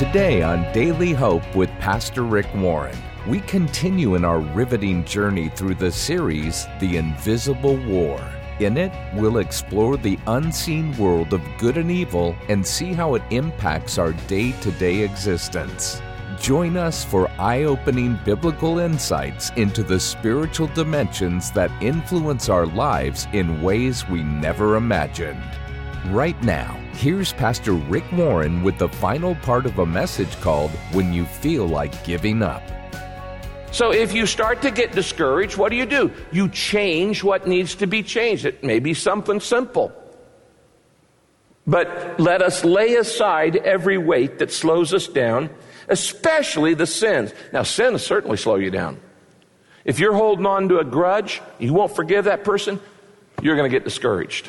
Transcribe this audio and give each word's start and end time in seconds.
Today 0.00 0.40
on 0.40 0.62
Daily 0.72 1.12
Hope 1.12 1.54
with 1.54 1.68
Pastor 1.72 2.22
Rick 2.22 2.46
Warren, 2.54 2.96
we 3.28 3.40
continue 3.40 4.14
in 4.14 4.24
our 4.24 4.40
riveting 4.40 5.04
journey 5.04 5.50
through 5.50 5.74
the 5.74 5.92
series, 5.92 6.66
The 6.80 6.96
Invisible 6.96 7.76
War. 7.86 8.18
In 8.60 8.78
it, 8.78 8.92
we'll 9.14 9.36
explore 9.36 9.98
the 9.98 10.18
unseen 10.26 10.96
world 10.96 11.34
of 11.34 11.42
good 11.58 11.76
and 11.76 11.90
evil 11.90 12.34
and 12.48 12.66
see 12.66 12.94
how 12.94 13.14
it 13.14 13.22
impacts 13.28 13.98
our 13.98 14.14
day 14.26 14.52
to 14.62 14.70
day 14.72 15.00
existence. 15.00 16.00
Join 16.40 16.78
us 16.78 17.04
for 17.04 17.30
eye 17.32 17.64
opening 17.64 18.18
biblical 18.24 18.78
insights 18.78 19.50
into 19.56 19.82
the 19.82 20.00
spiritual 20.00 20.68
dimensions 20.68 21.50
that 21.50 21.70
influence 21.82 22.48
our 22.48 22.64
lives 22.64 23.28
in 23.34 23.60
ways 23.60 24.08
we 24.08 24.22
never 24.22 24.76
imagined. 24.76 25.44
Right 26.06 26.42
now, 26.42 26.80
here's 26.94 27.34
Pastor 27.34 27.74
Rick 27.74 28.10
Warren 28.12 28.62
with 28.62 28.78
the 28.78 28.88
final 28.88 29.34
part 29.36 29.66
of 29.66 29.78
a 29.78 29.84
message 29.84 30.34
called 30.40 30.70
When 30.92 31.12
You 31.12 31.26
Feel 31.26 31.66
Like 31.66 32.04
Giving 32.04 32.42
Up. 32.42 32.62
So 33.70 33.92
if 33.92 34.14
you 34.14 34.24
start 34.24 34.62
to 34.62 34.70
get 34.70 34.92
discouraged, 34.92 35.58
what 35.58 35.68
do 35.68 35.76
you 35.76 35.84
do? 35.84 36.10
You 36.32 36.48
change 36.48 37.22
what 37.22 37.46
needs 37.46 37.74
to 37.76 37.86
be 37.86 38.02
changed. 38.02 38.46
It 38.46 38.64
may 38.64 38.80
be 38.80 38.94
something 38.94 39.40
simple. 39.40 39.92
But 41.66 42.18
let 42.18 42.40
us 42.40 42.64
lay 42.64 42.94
aside 42.94 43.56
every 43.56 43.98
weight 43.98 44.38
that 44.38 44.50
slows 44.50 44.94
us 44.94 45.06
down, 45.06 45.50
especially 45.86 46.72
the 46.72 46.86
sins. 46.86 47.32
Now, 47.52 47.62
sin 47.62 47.92
will 47.92 47.98
certainly 47.98 48.38
slow 48.38 48.56
you 48.56 48.70
down. 48.70 48.98
If 49.84 49.98
you're 49.98 50.14
holding 50.14 50.46
on 50.46 50.70
to 50.70 50.78
a 50.78 50.84
grudge, 50.84 51.42
you 51.58 51.74
won't 51.74 51.94
forgive 51.94 52.24
that 52.24 52.42
person, 52.42 52.80
you're 53.42 53.56
going 53.56 53.70
to 53.70 53.74
get 53.74 53.84
discouraged. 53.84 54.48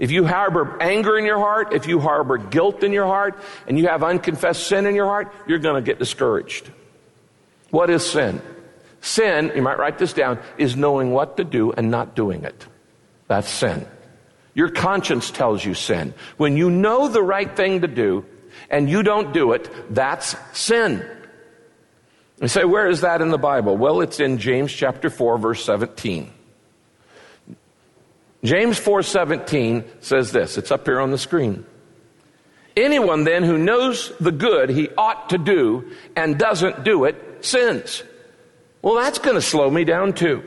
If 0.00 0.10
you 0.10 0.24
harbor 0.24 0.78
anger 0.80 1.18
in 1.18 1.26
your 1.26 1.38
heart, 1.38 1.74
if 1.74 1.86
you 1.86 2.00
harbor 2.00 2.38
guilt 2.38 2.82
in 2.82 2.90
your 2.90 3.04
heart, 3.04 3.38
and 3.68 3.78
you 3.78 3.86
have 3.86 4.02
unconfessed 4.02 4.66
sin 4.66 4.86
in 4.86 4.94
your 4.94 5.04
heart, 5.04 5.32
you're 5.46 5.58
going 5.58 5.76
to 5.76 5.86
get 5.86 5.98
discouraged. 5.98 6.70
What 7.68 7.90
is 7.90 8.04
sin? 8.04 8.40
Sin, 9.02 9.52
you 9.54 9.60
might 9.60 9.78
write 9.78 9.98
this 9.98 10.14
down, 10.14 10.38
is 10.56 10.74
knowing 10.74 11.12
what 11.12 11.36
to 11.36 11.44
do 11.44 11.72
and 11.72 11.90
not 11.90 12.16
doing 12.16 12.44
it. 12.44 12.66
That's 13.28 13.48
sin. 13.48 13.86
Your 14.54 14.70
conscience 14.70 15.30
tells 15.30 15.62
you 15.62 15.74
sin. 15.74 16.14
When 16.38 16.56
you 16.56 16.70
know 16.70 17.08
the 17.08 17.22
right 17.22 17.54
thing 17.54 17.82
to 17.82 17.86
do 17.86 18.24
and 18.70 18.88
you 18.88 19.02
don't 19.02 19.34
do 19.34 19.52
it, 19.52 19.70
that's 19.94 20.34
sin. 20.58 21.06
You 22.40 22.48
say, 22.48 22.64
where 22.64 22.88
is 22.88 23.02
that 23.02 23.20
in 23.20 23.28
the 23.28 23.38
Bible? 23.38 23.76
Well, 23.76 24.00
it's 24.00 24.18
in 24.18 24.38
James 24.38 24.72
chapter 24.72 25.10
4, 25.10 25.36
verse 25.36 25.62
17. 25.62 26.32
James 28.42 28.78
4:17 28.78 29.84
says 30.00 30.32
this. 30.32 30.56
It's 30.56 30.70
up 30.70 30.86
here 30.86 31.00
on 31.00 31.10
the 31.10 31.18
screen. 31.18 31.64
Anyone 32.76 33.24
then 33.24 33.42
who 33.42 33.58
knows 33.58 34.12
the 34.18 34.32
good 34.32 34.70
he 34.70 34.88
ought 34.96 35.30
to 35.30 35.38
do 35.38 35.90
and 36.16 36.38
doesn't 36.38 36.84
do 36.84 37.04
it 37.04 37.44
sins. 37.44 38.02
Well, 38.80 38.94
that's 38.94 39.18
going 39.18 39.34
to 39.34 39.42
slow 39.42 39.70
me 39.70 39.84
down 39.84 40.14
too. 40.14 40.42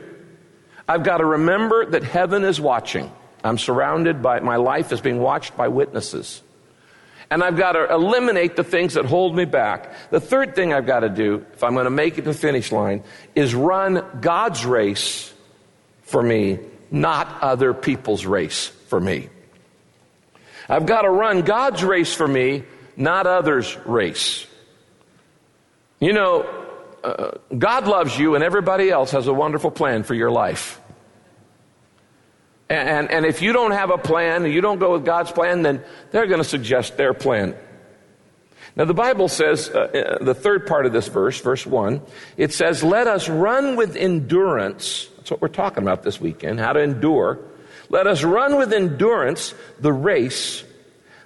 I've 0.88 1.04
got 1.04 1.18
to 1.18 1.24
remember 1.24 1.86
that 1.86 2.02
heaven 2.02 2.44
is 2.44 2.60
watching. 2.60 3.12
I'm 3.44 3.58
surrounded 3.58 4.22
by 4.22 4.40
my 4.40 4.56
life 4.56 4.90
is 4.90 5.00
being 5.00 5.20
watched 5.20 5.56
by 5.56 5.68
witnesses. 5.68 6.42
And 7.30 7.42
I've 7.42 7.56
got 7.56 7.72
to 7.72 7.92
eliminate 7.92 8.56
the 8.56 8.64
things 8.64 8.94
that 8.94 9.04
hold 9.04 9.36
me 9.36 9.44
back. 9.44 10.10
The 10.10 10.20
third 10.20 10.54
thing 10.54 10.72
I've 10.72 10.86
got 10.86 11.00
to 11.00 11.08
do, 11.08 11.44
if 11.52 11.62
I'm 11.62 11.74
going 11.74 11.84
to 11.84 11.90
make 11.90 12.18
it 12.18 12.22
to 12.22 12.32
the 12.32 12.38
finish 12.38 12.72
line, 12.72 13.02
is 13.34 13.54
run 13.54 14.04
God's 14.20 14.66
race 14.66 15.32
for 16.02 16.22
me 16.22 16.58
not 16.94 17.42
other 17.42 17.74
people's 17.74 18.24
race 18.24 18.68
for 18.68 19.00
me. 19.00 19.28
I've 20.68 20.86
got 20.86 21.02
to 21.02 21.10
run 21.10 21.42
God's 21.42 21.82
race 21.82 22.14
for 22.14 22.26
me, 22.26 22.62
not 22.96 23.26
others' 23.26 23.76
race. 23.84 24.46
You 26.00 26.12
know, 26.12 26.42
uh, 27.02 27.32
God 27.56 27.88
loves 27.88 28.16
you, 28.16 28.36
and 28.36 28.44
everybody 28.44 28.90
else 28.90 29.10
has 29.10 29.26
a 29.26 29.34
wonderful 29.34 29.72
plan 29.72 30.04
for 30.04 30.14
your 30.14 30.30
life. 30.30 30.80
And, 32.70 32.88
and, 32.88 33.10
and 33.10 33.26
if 33.26 33.42
you 33.42 33.52
don't 33.52 33.72
have 33.72 33.90
a 33.90 33.98
plan, 33.98 34.44
and 34.44 34.54
you 34.54 34.60
don't 34.60 34.78
go 34.78 34.92
with 34.92 35.04
God's 35.04 35.32
plan, 35.32 35.62
then 35.62 35.82
they're 36.12 36.26
going 36.26 36.38
to 36.42 36.48
suggest 36.48 36.96
their 36.96 37.12
plan. 37.12 37.56
Now, 38.76 38.84
the 38.84 38.94
Bible 38.94 39.28
says, 39.28 39.68
uh, 39.68 40.16
uh, 40.20 40.24
the 40.24 40.34
third 40.34 40.66
part 40.66 40.86
of 40.86 40.92
this 40.92 41.08
verse, 41.08 41.40
verse 41.40 41.66
1, 41.66 42.00
it 42.36 42.52
says, 42.52 42.82
Let 42.82 43.08
us 43.08 43.28
run 43.28 43.76
with 43.76 43.96
endurance 43.96 45.08
that's 45.24 45.30
what 45.30 45.40
we're 45.40 45.48
talking 45.48 45.82
about 45.82 46.02
this 46.02 46.20
weekend 46.20 46.60
how 46.60 46.74
to 46.74 46.80
endure. 46.80 47.38
Let 47.88 48.06
us 48.06 48.22
run 48.22 48.58
with 48.58 48.74
endurance 48.74 49.54
the 49.80 49.90
race 49.90 50.62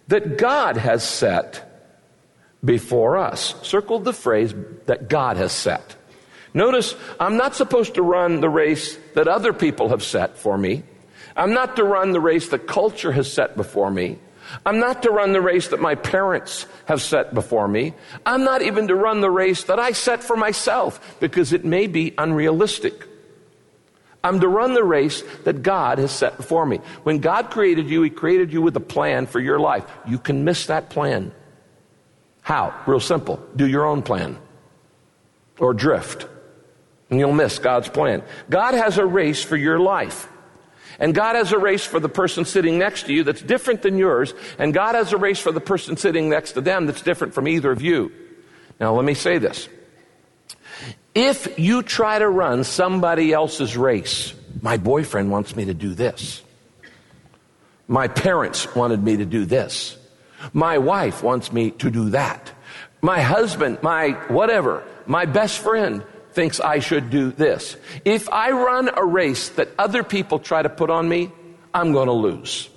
that 0.07 0.39
God 0.39 0.77
has 0.77 1.03
set 1.03 1.91
before 2.65 3.17
us. 3.17 3.57
Circled 3.67 4.05
the 4.05 4.13
phrase 4.13 4.55
that 4.87 5.09
God 5.09 5.37
has 5.37 5.51
set. 5.51 5.97
Notice, 6.55 6.95
I'm 7.19 7.37
not 7.37 7.57
supposed 7.57 7.95
to 7.95 8.03
run 8.03 8.41
the 8.41 8.49
race 8.49 8.97
that 9.17 9.27
other 9.27 9.53
people 9.53 9.89
have 9.89 10.05
set 10.05 10.39
for 10.39 10.57
me. 10.57 10.85
I'm 11.37 11.53
not 11.53 11.75
to 11.75 11.83
run 11.83 12.13
the 12.13 12.21
race 12.21 12.51
that 12.51 12.69
culture 12.69 13.11
has 13.11 13.33
set 13.33 13.57
before 13.57 13.91
me. 13.91 14.21
I'm 14.65 14.79
not 14.79 15.03
to 15.03 15.11
run 15.11 15.33
the 15.33 15.41
race 15.41 15.67
that 15.69 15.81
my 15.81 15.97
parents 15.97 16.67
have 16.85 17.03
set 17.03 17.35
before 17.35 17.67
me. 17.67 17.95
I'm 18.25 18.45
not 18.45 18.63
even 18.63 18.87
to 18.87 18.95
run 18.95 19.23
the 19.23 19.31
race 19.31 19.65
that 19.65 19.81
I 19.81 19.91
set 19.91 20.23
for 20.23 20.37
myself 20.37 21.19
because 21.19 21.53
it 21.53 21.65
may 21.65 21.89
be 21.89 22.15
unrealistic. 22.17 23.09
I'm 24.29 24.41
to 24.41 24.49
run 24.49 24.75
the 24.75 24.85
race 24.85 25.23
that 25.45 25.63
God 25.63 25.99
has 25.99 26.13
set 26.13 26.37
before 26.37 26.67
me. 26.67 26.81
When 27.03 27.19
God 27.19 27.51
created 27.51 27.89
you, 27.89 28.03
He 28.03 28.11
created 28.11 28.53
you 28.53 28.61
with 28.61 28.77
a 28.77 28.81
plan 28.81 29.27
for 29.27 29.41
your 29.41 29.59
life. 29.59 29.85
You 30.07 30.19
can 30.19 30.45
miss 30.45 30.67
that 30.67 30.91
plan. 30.91 31.33
How? 32.43 32.75
Real 32.87 33.01
simple. 33.01 33.43
Do 33.57 33.67
your 33.67 33.87
own 33.87 34.03
plan. 34.03 34.39
Or 35.59 35.73
drift. 35.73 36.27
And 37.11 37.19
you'll 37.19 37.33
miss 37.33 37.59
God's 37.59 37.89
plan. 37.89 38.23
God 38.51 38.75
has 38.75 38.99
a 38.99 39.07
race 39.07 39.43
for 39.43 39.57
your 39.57 39.81
life. 39.81 40.29
And 40.99 41.15
God 41.15 41.37
has 41.37 41.53
a 41.53 41.59
race 41.59 41.87
for 41.87 41.99
the 41.99 42.09
person 42.09 42.45
sitting 42.45 42.79
next 42.79 43.05
to 43.07 43.15
you 43.15 43.25
that's 43.25 43.41
different 43.41 43.83
than 43.83 43.97
yours. 43.97 44.35
And 44.59 44.75
God 44.75 44.95
has 44.95 45.13
a 45.13 45.17
race 45.17 45.39
for 45.39 45.53
the 45.53 45.61
person 45.61 45.97
sitting 45.97 46.29
next 46.29 46.53
to 46.53 46.61
them 46.61 46.87
that's 46.87 47.03
different 47.03 47.35
from 47.35 47.49
either 47.49 47.71
of 47.71 47.81
you. 47.81 48.13
Now, 48.79 48.95
let 48.95 49.05
me 49.05 49.15
say 49.15 49.39
this. 49.39 49.69
If 51.19 51.59
you 51.59 51.83
try 51.83 52.21
to 52.21 52.29
run 52.29 52.63
somebody 52.63 53.33
else's 53.33 53.77
race, 53.77 54.33
my 54.63 54.77
boyfriend 54.77 55.33
wants 55.33 55.57
me 55.57 55.65
to 55.65 55.75
do 55.75 55.93
this. 55.93 56.45
My 57.89 58.07
parents 58.07 58.73
wanted 58.77 59.03
me 59.03 59.17
to 59.17 59.25
do 59.25 59.45
this. 59.45 59.99
My 60.53 60.79
wife 60.79 61.25
wants 61.25 61.53
me 61.53 61.73
to 61.83 61.91
do 61.91 62.11
that. 62.11 62.53
My 63.03 63.21
husband, 63.21 63.83
my 63.83 64.11
whatever, 64.29 64.85
my 65.07 65.25
best 65.25 65.59
friend 65.59 66.05
thinks 66.35 66.61
I 66.61 66.79
should 66.79 67.11
do 67.11 67.33
this. 67.33 67.77
If 68.05 68.29
I 68.29 68.53
run 68.53 68.89
a 68.97 69.05
race 69.05 69.49
that 69.59 69.71
other 69.77 70.05
people 70.05 70.39
try 70.39 70.63
to 70.63 70.69
put 70.69 70.89
on 70.89 71.09
me, 71.09 71.33
I'm 71.75 71.91
going 71.91 72.07
to 72.07 72.13
lose. 72.13 72.69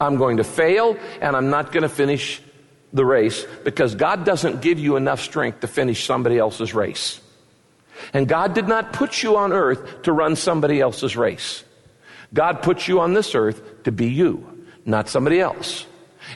I'm 0.00 0.18
going 0.18 0.36
to 0.36 0.44
fail 0.44 0.96
and 1.20 1.34
I'm 1.34 1.50
not 1.50 1.72
going 1.72 1.82
to 1.82 1.88
finish 1.88 2.40
the 2.92 3.04
race 3.04 3.46
because 3.64 3.94
God 3.94 4.24
doesn't 4.24 4.62
give 4.62 4.78
you 4.78 4.96
enough 4.96 5.20
strength 5.20 5.60
to 5.60 5.66
finish 5.66 6.04
somebody 6.04 6.38
else's 6.38 6.74
race. 6.74 7.20
And 8.12 8.28
God 8.28 8.54
did 8.54 8.68
not 8.68 8.92
put 8.92 9.22
you 9.22 9.36
on 9.36 9.52
earth 9.52 10.02
to 10.02 10.12
run 10.12 10.36
somebody 10.36 10.80
else's 10.80 11.16
race. 11.16 11.64
God 12.32 12.62
put 12.62 12.86
you 12.88 13.00
on 13.00 13.14
this 13.14 13.34
earth 13.34 13.84
to 13.84 13.92
be 13.92 14.08
you, 14.08 14.64
not 14.84 15.08
somebody 15.08 15.40
else. 15.40 15.86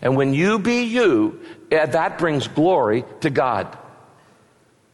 And 0.01 0.17
when 0.17 0.35
you 0.35 0.59
be 0.59 0.85
you, 0.85 1.41
eh, 1.71 1.87
that 1.87 2.19
brings 2.19 2.49
glory 2.49 3.05
to 3.21 3.31
God. 3.31 3.77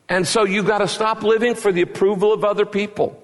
And 0.08 0.26
so 0.26 0.44
you've 0.44 0.66
got 0.66 0.78
to 0.78 0.88
stop 0.88 1.22
living 1.22 1.54
for 1.54 1.70
the 1.70 1.82
approval 1.82 2.32
of 2.32 2.44
other 2.44 2.66
people. 2.66 3.22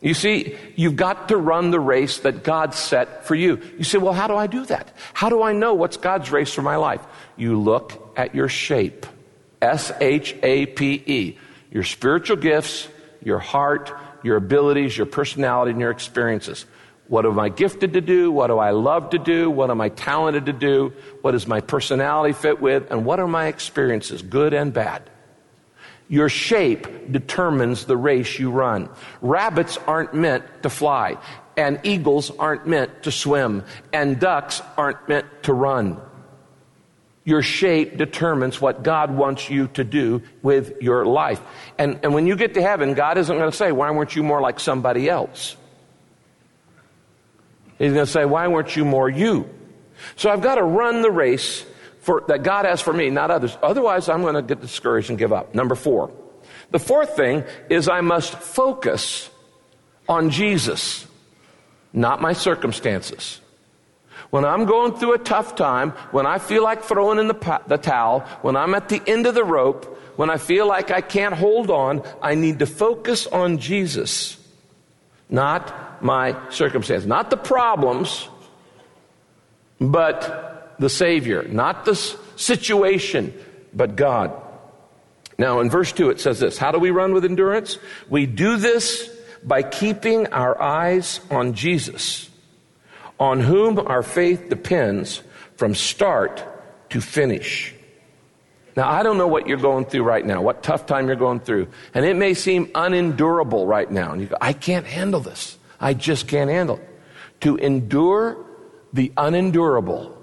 You 0.00 0.14
see, 0.14 0.56
you've 0.76 0.96
got 0.96 1.28
to 1.28 1.36
run 1.36 1.70
the 1.70 1.80
race 1.80 2.18
that 2.20 2.42
God 2.42 2.74
set 2.74 3.26
for 3.26 3.34
you. 3.34 3.60
You 3.76 3.84
say, 3.84 3.98
well, 3.98 4.14
how 4.14 4.28
do 4.28 4.34
I 4.34 4.46
do 4.46 4.64
that? 4.66 4.92
How 5.12 5.28
do 5.28 5.42
I 5.42 5.52
know 5.52 5.74
what's 5.74 5.98
God's 5.98 6.32
race 6.32 6.52
for 6.52 6.62
my 6.62 6.76
life? 6.76 7.04
You 7.36 7.60
look 7.60 8.12
at 8.16 8.34
your 8.34 8.48
shape. 8.48 9.06
S 9.60 9.92
H 10.00 10.34
A 10.42 10.66
P 10.66 11.02
E. 11.06 11.38
Your 11.70 11.84
spiritual 11.84 12.38
gifts, 12.38 12.88
your 13.22 13.38
heart, 13.38 13.92
your 14.22 14.36
abilities, 14.36 14.96
your 14.96 15.06
personality, 15.06 15.72
and 15.72 15.80
your 15.80 15.90
experiences. 15.90 16.64
What 17.08 17.26
am 17.26 17.38
I 17.38 17.48
gifted 17.48 17.92
to 17.92 18.00
do? 18.00 18.32
What 18.32 18.46
do 18.46 18.58
I 18.58 18.70
love 18.70 19.10
to 19.10 19.18
do? 19.18 19.50
What 19.50 19.70
am 19.70 19.80
I 19.80 19.88
talented 19.90 20.46
to 20.46 20.52
do? 20.52 20.92
What 21.20 21.32
does 21.32 21.46
my 21.46 21.60
personality 21.60 22.32
fit 22.32 22.60
with? 22.60 22.90
And 22.90 23.04
what 23.04 23.20
are 23.20 23.26
my 23.26 23.48
experiences, 23.48 24.22
good 24.22 24.54
and 24.54 24.72
bad? 24.72 25.10
Your 26.10 26.28
shape 26.28 27.12
determines 27.12 27.84
the 27.84 27.96
race 27.96 28.36
you 28.36 28.50
run. 28.50 28.90
Rabbits 29.22 29.78
aren't 29.86 30.12
meant 30.12 30.44
to 30.64 30.68
fly, 30.68 31.16
and 31.56 31.78
eagles 31.84 32.32
aren't 32.36 32.66
meant 32.66 33.04
to 33.04 33.12
swim, 33.12 33.64
and 33.92 34.18
ducks 34.18 34.60
aren't 34.76 35.08
meant 35.08 35.26
to 35.44 35.52
run. 35.52 36.00
Your 37.22 37.42
shape 37.42 37.96
determines 37.96 38.60
what 38.60 38.82
God 38.82 39.12
wants 39.12 39.48
you 39.48 39.68
to 39.68 39.84
do 39.84 40.22
with 40.42 40.82
your 40.82 41.06
life. 41.06 41.40
And, 41.78 42.00
and 42.02 42.12
when 42.12 42.26
you 42.26 42.34
get 42.34 42.54
to 42.54 42.62
heaven, 42.62 42.94
God 42.94 43.16
isn't 43.16 43.38
going 43.38 43.50
to 43.50 43.56
say, 43.56 43.70
Why 43.70 43.92
weren't 43.92 44.16
you 44.16 44.24
more 44.24 44.40
like 44.40 44.58
somebody 44.58 45.08
else? 45.08 45.54
He's 47.78 47.92
going 47.92 48.06
to 48.06 48.10
say, 48.10 48.24
Why 48.24 48.48
weren't 48.48 48.74
you 48.74 48.84
more 48.84 49.08
you? 49.08 49.48
So 50.16 50.28
I've 50.28 50.42
got 50.42 50.56
to 50.56 50.64
run 50.64 51.02
the 51.02 51.10
race 51.12 51.64
for, 52.10 52.24
that 52.26 52.42
God 52.42 52.64
has 52.64 52.80
for 52.80 52.92
me, 52.92 53.08
not 53.08 53.30
others. 53.30 53.56
Otherwise, 53.62 54.08
I'm 54.08 54.22
going 54.22 54.34
to 54.34 54.42
get 54.42 54.60
discouraged 54.60 55.10
and 55.10 55.18
give 55.18 55.32
up. 55.32 55.54
Number 55.54 55.76
four. 55.76 56.10
The 56.72 56.80
fourth 56.80 57.14
thing 57.14 57.44
is 57.68 57.88
I 57.88 58.00
must 58.00 58.34
focus 58.34 59.30
on 60.08 60.30
Jesus, 60.30 61.06
not 61.92 62.20
my 62.20 62.32
circumstances. 62.32 63.40
When 64.30 64.44
I'm 64.44 64.64
going 64.64 64.94
through 64.94 65.14
a 65.14 65.18
tough 65.18 65.54
time, 65.54 65.90
when 66.10 66.26
I 66.26 66.38
feel 66.38 66.64
like 66.64 66.82
throwing 66.82 67.20
in 67.20 67.28
the, 67.28 67.60
the 67.68 67.78
towel, 67.78 68.20
when 68.42 68.56
I'm 68.56 68.74
at 68.74 68.88
the 68.88 69.00
end 69.06 69.26
of 69.26 69.36
the 69.36 69.44
rope, 69.44 69.96
when 70.16 70.30
I 70.30 70.36
feel 70.36 70.66
like 70.66 70.90
I 70.90 71.02
can't 71.02 71.34
hold 71.34 71.70
on, 71.70 72.02
I 72.20 72.34
need 72.34 72.58
to 72.58 72.66
focus 72.66 73.28
on 73.28 73.58
Jesus, 73.58 74.36
not 75.28 76.02
my 76.02 76.34
circumstance, 76.50 77.04
not 77.04 77.30
the 77.30 77.36
problems, 77.36 78.28
but 79.80 80.49
the 80.80 80.88
Savior, 80.88 81.44
not 81.44 81.84
the 81.84 81.94
situation, 81.94 83.32
but 83.72 83.94
God. 83.94 84.32
Now, 85.38 85.60
in 85.60 85.70
verse 85.70 85.92
2, 85.92 86.10
it 86.10 86.20
says 86.20 86.40
this 86.40 86.58
How 86.58 86.72
do 86.72 86.78
we 86.78 86.90
run 86.90 87.14
with 87.14 87.24
endurance? 87.24 87.78
We 88.08 88.26
do 88.26 88.56
this 88.56 89.08
by 89.44 89.62
keeping 89.62 90.26
our 90.28 90.60
eyes 90.60 91.20
on 91.30 91.54
Jesus, 91.54 92.28
on 93.18 93.40
whom 93.40 93.78
our 93.78 94.02
faith 94.02 94.48
depends 94.48 95.22
from 95.56 95.74
start 95.74 96.44
to 96.90 97.00
finish. 97.00 97.74
Now, 98.76 98.88
I 98.88 99.02
don't 99.02 99.18
know 99.18 99.28
what 99.28 99.46
you're 99.46 99.58
going 99.58 99.84
through 99.84 100.04
right 100.04 100.24
now, 100.24 100.42
what 100.42 100.62
tough 100.62 100.86
time 100.86 101.06
you're 101.06 101.16
going 101.16 101.40
through. 101.40 101.68
And 101.92 102.04
it 102.04 102.16
may 102.16 102.34
seem 102.34 102.70
unendurable 102.74 103.66
right 103.66 103.90
now. 103.90 104.12
And 104.12 104.22
you 104.22 104.28
go, 104.28 104.36
I 104.40 104.52
can't 104.52 104.86
handle 104.86 105.20
this. 105.20 105.58
I 105.78 105.92
just 105.92 106.28
can't 106.28 106.48
handle 106.48 106.76
it. 106.76 106.88
To 107.40 107.56
endure 107.56 108.46
the 108.92 109.12
unendurable, 109.16 110.19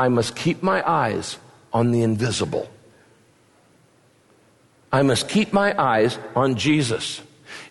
I 0.00 0.08
must 0.08 0.34
keep 0.34 0.62
my 0.62 0.82
eyes 0.88 1.36
on 1.74 1.92
the 1.92 2.00
invisible. 2.00 2.70
I 4.90 5.02
must 5.02 5.28
keep 5.28 5.52
my 5.52 5.78
eyes 5.78 6.18
on 6.34 6.54
Jesus. 6.54 7.20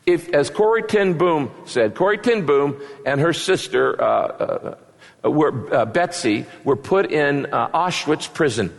If, 0.06 0.30
as 0.30 0.52
Corrie 0.52 0.84
ten 0.84 1.18
Boom 1.18 1.50
said, 1.66 1.96
Corrie 1.96 2.20
ten 2.20 2.46
Boom 2.46 2.80
and 3.04 3.20
her 3.20 3.34
sister, 3.34 4.00
uh, 4.00 4.06
uh, 4.06 4.78
uh, 5.26 5.32
were, 5.32 5.74
uh, 5.74 5.86
Betsie, 5.86 6.46
were 6.64 6.76
put 6.76 7.12
in 7.12 7.48
uh, 7.48 7.70
Auschwitz 7.70 8.32
prison 8.32 8.72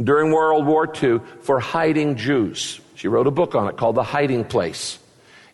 during 0.00 0.30
World 0.30 0.64
War 0.64 0.86
II 0.86 1.18
for 1.40 1.58
hiding 1.58 2.14
Jews. 2.14 2.80
She 2.94 3.08
wrote 3.08 3.26
a 3.26 3.32
book 3.32 3.56
on 3.56 3.66
it 3.70 3.76
called 3.76 3.96
The 3.96 4.04
Hiding 4.04 4.44
Place. 4.44 5.00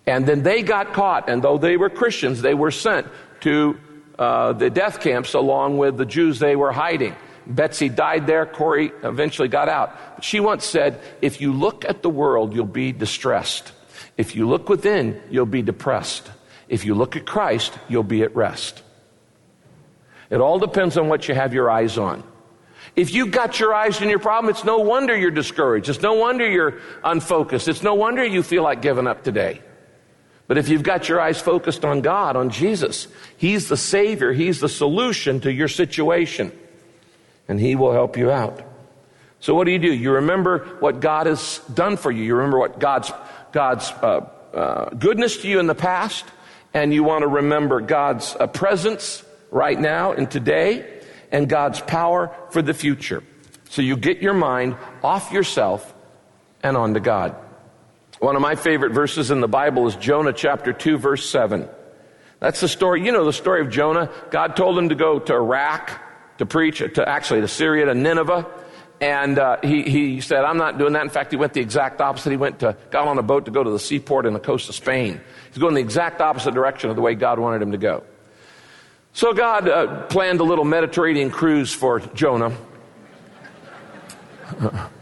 And 0.06 0.26
then 0.26 0.43
they 0.43 0.60
got 0.60 0.93
caught, 0.93 1.31
and 1.31 1.43
though 1.43 1.56
they 1.56 1.78
were 1.78 1.88
Christians, 1.88 2.43
they 2.43 2.52
were 2.52 2.70
sent 2.70 3.06
to 3.40 3.78
uh, 4.19 4.53
the 4.53 4.70
death 4.70 5.00
camps 5.00 5.35
along 5.35 5.79
with 5.79 5.97
the 5.97 6.06
Jews 6.06 6.38
they 6.38 6.56
were 6.56 6.73
hiding. 6.73 7.15
Betsie 7.47 7.88
died 7.88 8.26
there. 8.26 8.44
Corrie 8.44 8.93
eventually 9.03 9.49
got 9.49 9.69
out. 9.69 10.23
She 10.23 10.41
once 10.41 10.67
said, 10.67 11.00
If 11.23 11.41
you 11.41 11.53
look 11.53 11.85
at 11.85 12.03
the 12.03 12.11
world, 12.11 12.55
you'll 12.55 12.67
be 12.67 12.93
distressed. 12.93 13.73
If 14.17 14.37
you 14.37 14.49
look 14.49 14.69
within, 14.69 15.20
you'll 15.31 15.47
be 15.47 15.62
depressed. 15.62 16.31
If 16.69 16.85
you 16.85 16.94
look 16.94 17.17
at 17.17 17.25
Christ, 17.25 17.79
you'll 17.88 18.03
be 18.03 18.23
at 18.23 18.35
rest. 18.37 18.82
It 20.29 20.41
all 20.41 20.59
depends 20.59 20.99
on 20.99 21.09
what 21.09 21.29
you 21.29 21.35
have 21.35 21.55
your 21.55 21.70
eyes 21.70 21.97
on. 21.97 22.23
If 22.97 23.15
you've 23.15 23.31
got 23.31 23.61
your 23.61 23.75
eyes 23.75 24.03
on 24.03 24.09
your 24.09 24.19
problem, 24.19 24.50
it's 24.50 24.65
no 24.65 24.79
wonder 24.79 25.17
you're 25.17 25.31
discouraged. 25.31 25.88
It's 25.88 26.03
no 26.03 26.15
wonder 26.15 26.49
you're 26.49 26.81
unfocused. 27.05 27.69
It's 27.69 27.82
no 27.82 27.94
wonder 27.94 28.25
you 28.25 28.43
feel 28.43 28.62
like 28.62 28.82
giving 28.82 29.06
up 29.06 29.23
today. 29.23 29.62
But 30.49 30.59
if 30.59 30.69
you've 30.69 30.83
got 30.83 31.09
your 31.09 31.21
eyes 31.21 31.41
focused 31.41 31.85
on 31.85 32.00
God, 32.00 32.35
on 32.35 32.50
Jesus, 32.50 33.06
He's 33.37 33.69
the 33.69 33.77
Savior, 33.77 34.33
He's 34.33 34.59
the 34.59 34.69
solution 34.69 35.41
to 35.41 35.53
your 35.53 35.69
situation 35.69 36.53
and 37.49 37.59
He 37.59 37.75
will 37.75 37.93
help 37.93 38.17
you 38.17 38.31
out. 38.31 38.62
So 39.41 39.55
what 39.55 39.65
do 39.65 39.71
you 39.71 39.79
do? 39.79 39.93
You 39.93 40.12
remember 40.12 40.65
what 40.81 41.00
God 41.00 41.27
has 41.27 41.61
done 41.73 41.97
for 41.97 42.11
you. 42.11 42.25
You 42.25 42.37
remember 42.37 42.59
what 42.59 42.81
God's, 42.81 43.12
God's 43.53 43.91
uh, 43.91 44.29
uh, 44.53 44.91
goodness 44.91 45.39
to 45.39 45.49
you 45.49 45.61
in 45.61 45.67
the 45.67 45.75
past, 45.75 46.25
and 46.75 46.93
you 46.93 47.05
want 47.05 47.23
to 47.23 47.29
remember 47.29 47.81
God's 47.81 48.37
uh, 48.39 48.47
presence 48.47 49.25
right 49.51 49.79
now 49.79 50.12
and 50.12 50.31
today, 50.31 51.01
and 51.31 51.49
God's 51.49 51.81
power 51.81 52.35
for 52.51 52.62
the 52.62 52.75
future. 52.75 53.23
So 53.71 53.83
you 53.83 53.97
get 53.97 54.19
your 54.19 54.35
mind 54.35 54.77
off 55.05 55.31
yourself 55.31 55.94
and 56.62 56.77
onto 56.77 57.01
God. 57.01 57.37
One 58.20 58.35
of 58.35 58.43
my 58.43 58.56
favorite 58.56 58.93
verses 58.93 59.31
in 59.31 59.41
the 59.41 59.49
Bible 59.49 59.87
is 59.87 59.94
Jonah 59.94 60.32
chapter 60.32 60.73
2 60.73 60.99
verse 60.99 61.29
7. 61.29 61.69
That's 62.41 62.61
the 62.61 62.69
story, 62.69 63.05
you 63.05 63.12
know 63.12 63.25
the 63.25 63.32
story 63.32 63.61
of 63.61 63.70
Jonah. 63.70 64.11
God 64.31 64.56
told 64.56 64.79
him 64.79 64.88
to 64.88 64.94
go 64.94 65.19
to 65.19 65.35
Iraq 65.35 66.00
to 66.38 66.47
preach 66.47 66.79
to 66.79 67.09
actually 67.09 67.41
to 67.43 67.49
Syria, 67.49 67.87
to 67.87 67.94
Nineveh. 67.94 68.47
And 69.00 69.38
uh, 69.38 69.59
he, 69.62 69.82
he 69.82 70.20
said, 70.20 70.44
I'm 70.44 70.56
not 70.56 70.79
doing 70.79 70.94
that. 70.94 71.03
In 71.03 71.09
fact, 71.09 71.31
he 71.31 71.37
went 71.37 71.53
the 71.53 71.61
exact 71.61 72.00
opposite. 72.00 72.31
He 72.31 72.37
went 72.37 72.59
to, 72.61 72.76
got 72.91 73.06
on 73.06 73.19
a 73.19 73.23
boat 73.23 73.44
to 73.44 73.53
go 73.53 73.62
to 73.62 73.70
the 73.70 73.79
seaport 73.79 74.26
in 74.26 74.32
the 74.32 74.41
coast 74.41 74.69
of 74.69 74.75
Spain. 74.75 75.20
He's 75.49 75.59
going 75.59 75.75
the 75.75 75.81
exact 75.81 76.20
opposite 76.20 76.55
direction 76.55 76.91
of 76.91 76.97
the 76.97 77.03
way 77.03 77.15
God 77.15 77.38
wanted 77.38 77.62
him 77.62 77.70
to 77.70 77.79
go. 77.79 78.03
So 79.12 79.32
God 79.32 79.69
uh, 79.69 80.06
planned 80.06 80.41
a 80.41 80.44
little 80.44 80.65
Mediterranean 80.65 81.31
cruise 81.31 81.73
for 81.73 82.00
Jonah. 82.00 82.53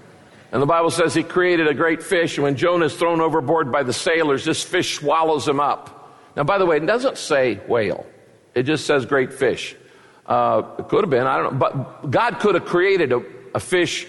And 0.57 0.63
the 0.63 0.67
Bible 0.67 0.91
says 0.91 1.13
he 1.13 1.23
created 1.23 1.69
a 1.69 1.75
great 1.75 2.03
fish, 2.03 2.39
and 2.39 2.45
when 2.45 2.57
Jonah 2.57 2.87
is 2.87 2.95
thrown 2.95 3.21
overboard 3.21 3.71
by 3.71 3.83
the 3.83 3.93
sailors, 3.93 4.43
this 4.43 4.65
fish 4.65 4.97
swallows 4.97 5.47
him 5.47 5.61
up. 5.61 6.19
Now, 6.35 6.45
by 6.45 6.57
the 6.57 6.65
way, 6.65 6.79
it 6.79 6.87
doesn't 6.87 7.19
say 7.19 7.57
whale, 7.69 8.07
it 8.55 8.63
just 8.63 8.87
says 8.87 9.05
great 9.05 9.35
fish. 9.35 9.77
Uh, 10.25 10.63
it 10.79 10.89
could 10.89 11.05
have 11.05 11.11
been, 11.11 11.27
I 11.27 11.37
don't 11.37 11.53
know. 11.53 11.59
But 11.59 12.11
God 12.11 12.39
could 12.39 12.55
have 12.55 12.65
created 12.65 13.13
a, 13.13 13.23
a 13.55 13.61
fish 13.61 14.07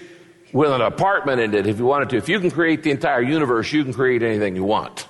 with 0.53 0.71
an 0.71 0.79
apartment 0.79 1.41
in 1.41 1.53
it 1.53 1.67
if 1.67 1.79
you 1.79 1.85
wanted 1.85 2.11
to. 2.11 2.15
If 2.15 2.29
you 2.29 2.39
can 2.39 2.49
create 2.49 2.81
the 2.81 2.91
entire 2.91 3.21
universe, 3.21 3.73
you 3.73 3.83
can 3.83 3.91
create 3.91 4.23
anything 4.23 4.55
you 4.55 4.63
want. 4.63 5.05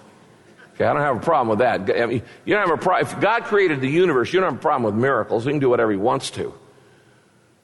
Okay, 0.73 0.85
I 0.85 0.93
don't 0.93 1.03
have 1.03 1.17
a 1.17 1.19
problem 1.19 1.49
with 1.49 1.59
that. 1.59 2.01
I 2.01 2.07
mean, 2.07 2.23
you 2.45 2.55
don't 2.55 2.67
have 2.67 2.79
a 2.79 2.81
problem. 2.81 3.05
If 3.05 3.21
God 3.21 3.43
created 3.43 3.79
the 3.79 3.89
universe, 3.89 4.33
you 4.33 4.39
don't 4.39 4.53
have 4.53 4.59
a 4.59 4.63
problem 4.63 4.91
with 4.91 4.99
miracles. 4.99 5.43
He 5.45 5.51
can 5.51 5.59
do 5.59 5.69
whatever 5.69 5.91
he 5.91 5.97
wants 5.99 6.31
to. 6.31 6.51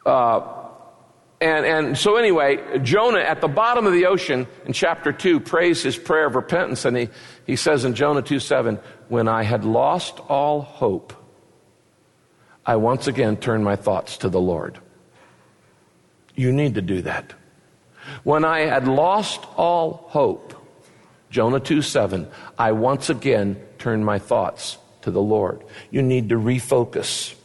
Uh, 0.05 0.62
and, 1.43 1.65
and 1.65 1.97
so 1.97 2.15
anyway, 2.15 2.79
Jonah 2.79 3.19
at 3.19 3.41
the 3.41 3.49
bottom 3.49 3.85
of 3.85 3.91
the 3.91 4.05
ocean 4.05 4.47
in 4.65 4.71
chapter 4.71 5.11
2 5.11 5.41
prays 5.41 5.83
his 5.83 5.97
prayer 5.97 6.27
of 6.27 6.35
repentance. 6.35 6.85
And 6.85 6.95
he, 6.95 7.09
he 7.45 7.57
says 7.57 7.83
in 7.83 7.95
Jonah 7.95 8.21
2 8.21 8.39
7, 8.39 8.79
When 9.09 9.27
I 9.27 9.43
had 9.43 9.65
lost 9.65 10.19
all 10.29 10.61
hope, 10.61 11.13
I 12.65 12.77
once 12.77 13.07
again 13.07 13.35
turn 13.35 13.61
my 13.61 13.75
thoughts 13.75 14.17
to 14.19 14.29
the 14.29 14.39
Lord. 14.39 14.79
You 16.33 16.53
need 16.53 16.75
to 16.75 16.81
do 16.81 17.01
that. 17.01 17.33
When 18.23 18.45
I 18.45 18.61
had 18.61 18.87
lost 18.87 19.45
all 19.57 20.05
hope, 20.07 20.53
Jonah 21.29 21.59
2 21.59 21.81
7, 21.81 22.25
I 22.57 22.71
once 22.71 23.09
again 23.09 23.61
turned 23.79 24.05
my 24.05 24.17
thoughts 24.17 24.77
to 25.01 25.11
the 25.11 25.21
Lord. 25.21 25.61
You 25.91 26.03
need 26.03 26.29
to 26.29 26.35
refocus. 26.35 27.35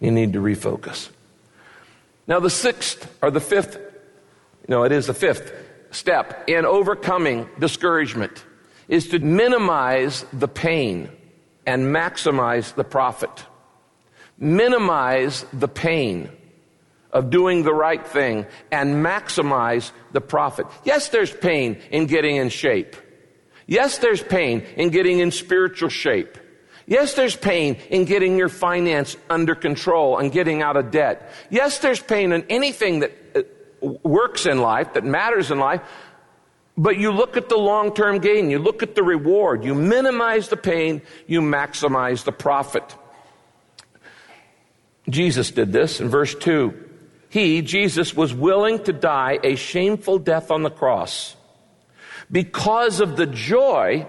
You 0.00 0.10
need 0.10 0.32
to 0.32 0.40
refocus. 0.40 1.10
Now, 2.28 2.38
the 2.38 2.50
sixth 2.50 3.12
or 3.20 3.32
the 3.32 3.40
fifth, 3.40 3.80
no, 4.68 4.84
it 4.84 4.92
is 4.92 5.06
the 5.06 5.14
fifth 5.14 5.52
step 5.90 6.44
in 6.46 6.64
overcoming 6.64 7.48
discouragement 7.58 8.44
is 8.86 9.08
to 9.08 9.18
minimize 9.18 10.24
the 10.32 10.46
pain 10.46 11.10
and 11.66 11.94
maximize 11.94 12.74
the 12.74 12.84
profit 12.84 13.44
minimize 14.38 15.44
the 15.52 15.68
pain 15.68 16.30
of 17.12 17.30
doing 17.30 17.62
the 17.62 17.74
right 17.74 18.06
thing 18.06 18.46
and 18.70 19.04
maximize 19.04 19.90
the 20.12 20.20
profit. 20.20 20.66
Yes, 20.84 21.08
there's 21.08 21.32
pain 21.32 21.78
in 21.90 22.06
getting 22.06 22.36
in 22.36 22.48
shape. 22.48 22.96
Yes, 23.66 23.98
there's 23.98 24.22
pain 24.22 24.64
in 24.76 24.90
getting 24.90 25.18
in 25.18 25.30
spiritual 25.30 25.88
shape. 25.88 26.38
Yes, 26.88 27.12
there's 27.12 27.36
pain 27.36 27.76
in 27.90 28.06
getting 28.06 28.38
your 28.38 28.48
finance 28.48 29.14
under 29.28 29.54
control 29.54 30.16
and 30.16 30.32
getting 30.32 30.62
out 30.62 30.78
of 30.78 30.90
debt. 30.90 31.30
Yes, 31.50 31.80
there's 31.80 32.00
pain 32.00 32.32
in 32.32 32.46
anything 32.48 33.00
that 33.00 33.12
uh, 33.36 33.88
works 34.02 34.46
in 34.46 34.58
life, 34.58 34.94
that 34.94 35.04
matters 35.04 35.50
in 35.50 35.58
life. 35.58 35.82
But 36.78 36.96
you 36.96 37.10
look 37.10 37.36
at 37.36 37.50
the 37.50 37.58
long 37.58 37.94
term 37.94 38.20
gain, 38.20 38.48
you 38.48 38.58
look 38.58 38.82
at 38.82 38.94
the 38.94 39.02
reward, 39.02 39.64
you 39.64 39.74
minimize 39.74 40.48
the 40.48 40.56
pain, 40.56 41.02
you 41.26 41.42
maximize 41.42 42.24
the 42.24 42.32
profit. 42.32 42.96
Jesus 45.10 45.50
did 45.50 45.72
this 45.72 46.00
in 46.00 46.08
verse 46.08 46.34
2. 46.34 46.86
He, 47.28 47.60
Jesus, 47.60 48.14
was 48.14 48.32
willing 48.32 48.82
to 48.84 48.94
die 48.94 49.38
a 49.42 49.56
shameful 49.56 50.18
death 50.18 50.50
on 50.50 50.62
the 50.62 50.70
cross 50.70 51.36
because 52.30 53.00
of 53.00 53.16
the 53.16 53.26
joy 53.26 54.06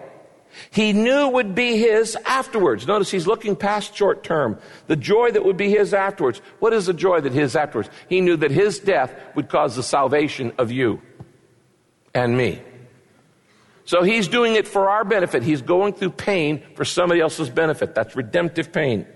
he 0.71 0.93
knew 0.93 1.29
would 1.29 1.55
be 1.55 1.77
his 1.77 2.15
afterwards. 2.25 2.87
Notice 2.87 3.11
he's 3.11 3.27
looking 3.27 3.55
past 3.55 3.95
short 3.95 4.23
term. 4.23 4.59
The 4.87 4.95
joy 4.95 5.31
that 5.31 5.45
would 5.45 5.57
be 5.57 5.69
his 5.69 5.93
afterwards. 5.93 6.41
What 6.59 6.73
is 6.73 6.85
the 6.85 6.93
joy 6.93 7.21
that 7.21 7.33
his 7.33 7.55
afterwards? 7.55 7.89
He 8.07 8.21
knew 8.21 8.37
that 8.37 8.51
his 8.51 8.79
death 8.79 9.13
would 9.35 9.49
cause 9.49 9.75
the 9.75 9.83
salvation 9.83 10.53
of 10.57 10.71
you 10.71 11.01
and 12.13 12.37
me. 12.37 12.61
So 13.85 14.03
he's 14.03 14.27
doing 14.27 14.55
it 14.55 14.67
for 14.67 14.89
our 14.89 15.03
benefit. 15.03 15.41
He's 15.41 15.63
going 15.63 15.93
through 15.93 16.11
pain 16.11 16.63
for 16.75 16.85
somebody 16.85 17.21
else's 17.21 17.49
benefit. 17.49 17.95
That's 17.95 18.15
redemptive 18.15 18.71
pain. 18.71 19.07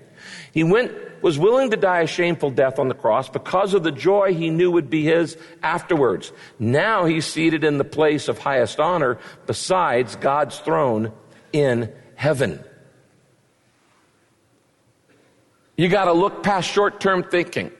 He 0.51 0.63
went, 0.63 0.91
was 1.21 1.37
willing 1.37 1.71
to 1.71 1.77
die 1.77 2.01
a 2.01 2.07
shameful 2.07 2.49
death 2.49 2.79
on 2.79 2.87
the 2.87 2.95
cross 2.95 3.29
because 3.29 3.73
of 3.73 3.83
the 3.83 3.91
joy 3.91 4.33
he 4.33 4.49
knew 4.49 4.71
would 4.71 4.89
be 4.89 5.03
his 5.03 5.37
afterwards. 5.61 6.31
Now 6.57 7.05
he's 7.05 7.25
seated 7.25 7.63
in 7.63 7.77
the 7.77 7.83
place 7.83 8.27
of 8.27 8.39
highest 8.39 8.79
honor 8.79 9.19
besides 9.45 10.15
God's 10.15 10.57
throne 10.59 11.11
in 11.53 11.93
heaven. 12.15 12.63
You 15.77 15.87
got 15.87 16.05
to 16.05 16.13
look 16.13 16.43
past 16.43 16.69
short 16.69 16.99
term 16.99 17.23
thinking 17.23 17.71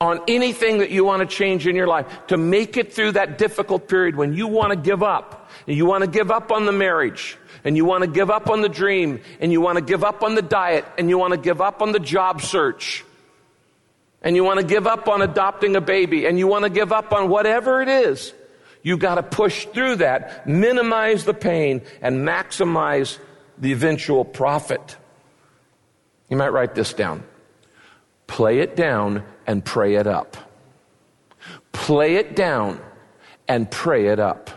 on 0.00 0.20
anything 0.28 0.78
that 0.78 0.90
you 0.90 1.04
want 1.04 1.20
to 1.20 1.36
change 1.36 1.66
in 1.66 1.76
your 1.76 1.86
life 1.86 2.06
to 2.26 2.36
make 2.36 2.76
it 2.76 2.92
through 2.92 3.12
that 3.12 3.38
difficult 3.38 3.88
period 3.88 4.16
when 4.16 4.34
you 4.34 4.46
want 4.46 4.70
to 4.70 4.76
give 4.76 5.02
up. 5.02 5.50
And 5.66 5.76
you 5.76 5.86
want 5.86 6.02
to 6.02 6.10
give 6.10 6.30
up 6.30 6.50
on 6.50 6.66
the 6.66 6.72
marriage 6.72 7.38
and 7.62 7.76
you 7.76 7.84
want 7.84 8.02
to 8.02 8.10
give 8.10 8.30
up 8.30 8.50
on 8.50 8.60
the 8.60 8.68
dream 8.68 9.20
and 9.40 9.50
you 9.52 9.60
want 9.60 9.78
to 9.78 9.84
give 9.84 10.04
up 10.04 10.22
on 10.22 10.34
the 10.34 10.42
diet 10.42 10.84
and 10.98 11.08
you 11.08 11.16
want 11.16 11.32
to 11.32 11.38
give 11.38 11.60
up 11.60 11.80
on 11.80 11.92
the 11.92 12.00
job 12.00 12.42
search 12.42 13.04
and 14.20 14.36
you 14.36 14.44
want 14.44 14.60
to 14.60 14.66
give 14.66 14.86
up 14.86 15.08
on 15.08 15.22
adopting 15.22 15.76
a 15.76 15.80
baby 15.80 16.26
and 16.26 16.38
you 16.38 16.46
want 16.46 16.64
to 16.64 16.70
give 16.70 16.92
up 16.92 17.12
on 17.12 17.28
whatever 17.28 17.80
it 17.80 17.88
is. 17.88 18.34
You 18.84 18.98
got 18.98 19.14
to 19.14 19.22
push 19.22 19.64
through 19.64 19.96
that, 19.96 20.46
minimize 20.46 21.24
the 21.24 21.32
pain 21.32 21.80
and 22.02 22.18
maximize 22.18 23.18
the 23.58 23.72
eventual 23.72 24.26
profit. 24.26 24.98
You 26.28 26.36
might 26.36 26.52
write 26.52 26.74
this 26.74 26.92
down. 26.92 27.24
Play 28.26 28.58
it 28.58 28.76
down 28.76 29.24
and 29.46 29.64
pray 29.64 29.94
it 29.94 30.06
up. 30.06 30.36
Play 31.72 32.16
it 32.16 32.36
down 32.36 32.78
and 33.48 33.70
pray 33.70 34.08
it 34.08 34.20
up. 34.20 34.50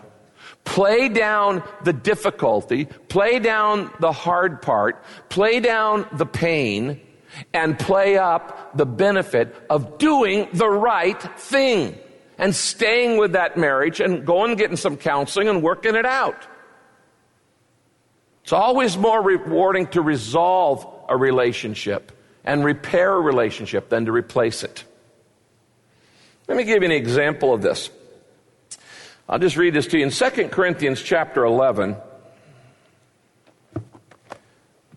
Play 0.66 1.08
down 1.08 1.64
the 1.86 1.94
difficulty, 1.94 2.86
play 2.86 3.40
down 3.40 3.90
the 4.02 4.12
hard 4.12 4.62
part, 4.62 5.02
play 5.30 5.62
down 5.62 6.06
the 6.12 6.26
pain, 6.26 7.00
and 7.54 7.80
play 7.80 8.18
up 8.18 8.76
the 8.76 8.86
benefit 8.86 9.56
of 9.70 9.98
doing 9.98 10.50
the 10.52 10.70
right 10.70 11.22
thing 11.40 11.98
and 12.38 12.56
staying 12.56 13.18
with 13.18 13.34
that 13.34 13.58
marriage 13.58 14.00
and 14.00 14.26
going 14.26 14.52
and 14.52 14.58
getting 14.58 14.78
some 14.78 14.98
counseling 14.98 15.48
and 15.48 15.64
working 15.64 15.96
it 15.96 16.06
out. 16.06 16.46
It's 18.44 18.54
always 18.54 18.98
more 18.98 19.22
rewarding 19.22 19.88
to 19.88 20.02
resolve 20.02 20.86
a 21.10 21.18
relationship 21.18 22.12
and 22.46 22.64
repair 22.64 23.14
a 23.14 23.20
relationship 23.20 23.90
than 23.90 24.06
to 24.06 24.12
replace 24.12 24.64
it. 24.64 24.86
Let 26.48 26.58
me 26.58 26.64
give 26.64 26.82
you 26.82 26.86
an 26.86 26.92
example 26.92 27.54
of 27.54 27.62
this. 27.62 27.90
I'll 29.28 29.40
just 29.40 29.58
read 29.58 29.74
this 29.74 29.88
to 29.88 29.98
you. 29.98 30.06
In 30.06 30.12
2 30.12 30.48
Corinthians 30.48 31.02
chapter 31.02 31.44
11, 31.44 31.98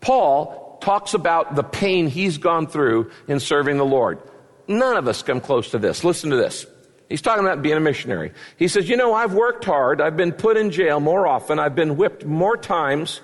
Paul 0.01 0.79
talks 0.81 1.15
about 1.15 1.57
the 1.57 1.65
pain 1.65 2.07
he's 2.07 2.39
gone 2.39 2.69
through 2.69 3.11
in 3.27 3.41
serving 3.41 3.77
the 3.77 3.85
Lord. 3.85 4.21
None 4.69 4.97
of 4.97 5.09
us 5.09 5.23
come 5.23 5.41
close 5.41 5.73
to 5.73 5.79
this. 5.79 6.05
Listen 6.05 6.31
to 6.31 6.37
this. 6.37 6.67
He's 7.11 7.21
talking 7.21 7.45
about 7.45 7.61
being 7.61 7.77
a 7.77 7.81
missionary. 7.81 8.33
He 8.57 8.69
says, 8.69 8.89
You 8.89 8.97
know, 8.97 9.13
I've 9.13 9.35
worked 9.35 9.65
hard. 9.65 10.01
I've 10.01 10.17
been 10.17 10.33
put 10.33 10.57
in 10.57 10.71
jail 10.71 10.99
more 10.99 11.27
often. 11.27 11.59
I've 11.59 11.75
been 11.75 11.99
whipped 11.99 12.25
more 12.25 12.57
times 12.57 13.21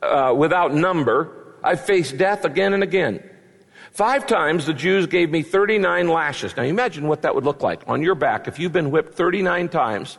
uh, 0.00 0.32
without 0.34 0.72
number. 0.72 1.58
I've 1.62 1.84
faced 1.84 2.16
death 2.16 2.46
again 2.46 2.72
and 2.72 2.82
again. 2.82 3.22
Five 3.90 4.26
times 4.26 4.64
the 4.64 4.72
Jews 4.72 5.06
gave 5.06 5.30
me 5.30 5.42
39 5.42 6.08
lashes. 6.08 6.56
Now 6.56 6.62
imagine 6.62 7.08
what 7.08 7.22
that 7.22 7.34
would 7.34 7.44
look 7.44 7.62
like 7.62 7.82
on 7.86 8.00
your 8.00 8.14
back 8.14 8.48
if 8.48 8.58
you've 8.58 8.72
been 8.72 8.90
whipped 8.90 9.14
39 9.14 9.68
times 9.68 10.16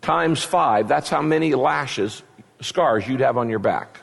times 0.00 0.42
five, 0.42 0.88
that's 0.88 1.08
how 1.08 1.22
many 1.22 1.54
lashes, 1.54 2.22
scars 2.60 3.06
you'd 3.06 3.20
have 3.20 3.36
on 3.36 3.48
your 3.48 3.58
back. 3.58 4.00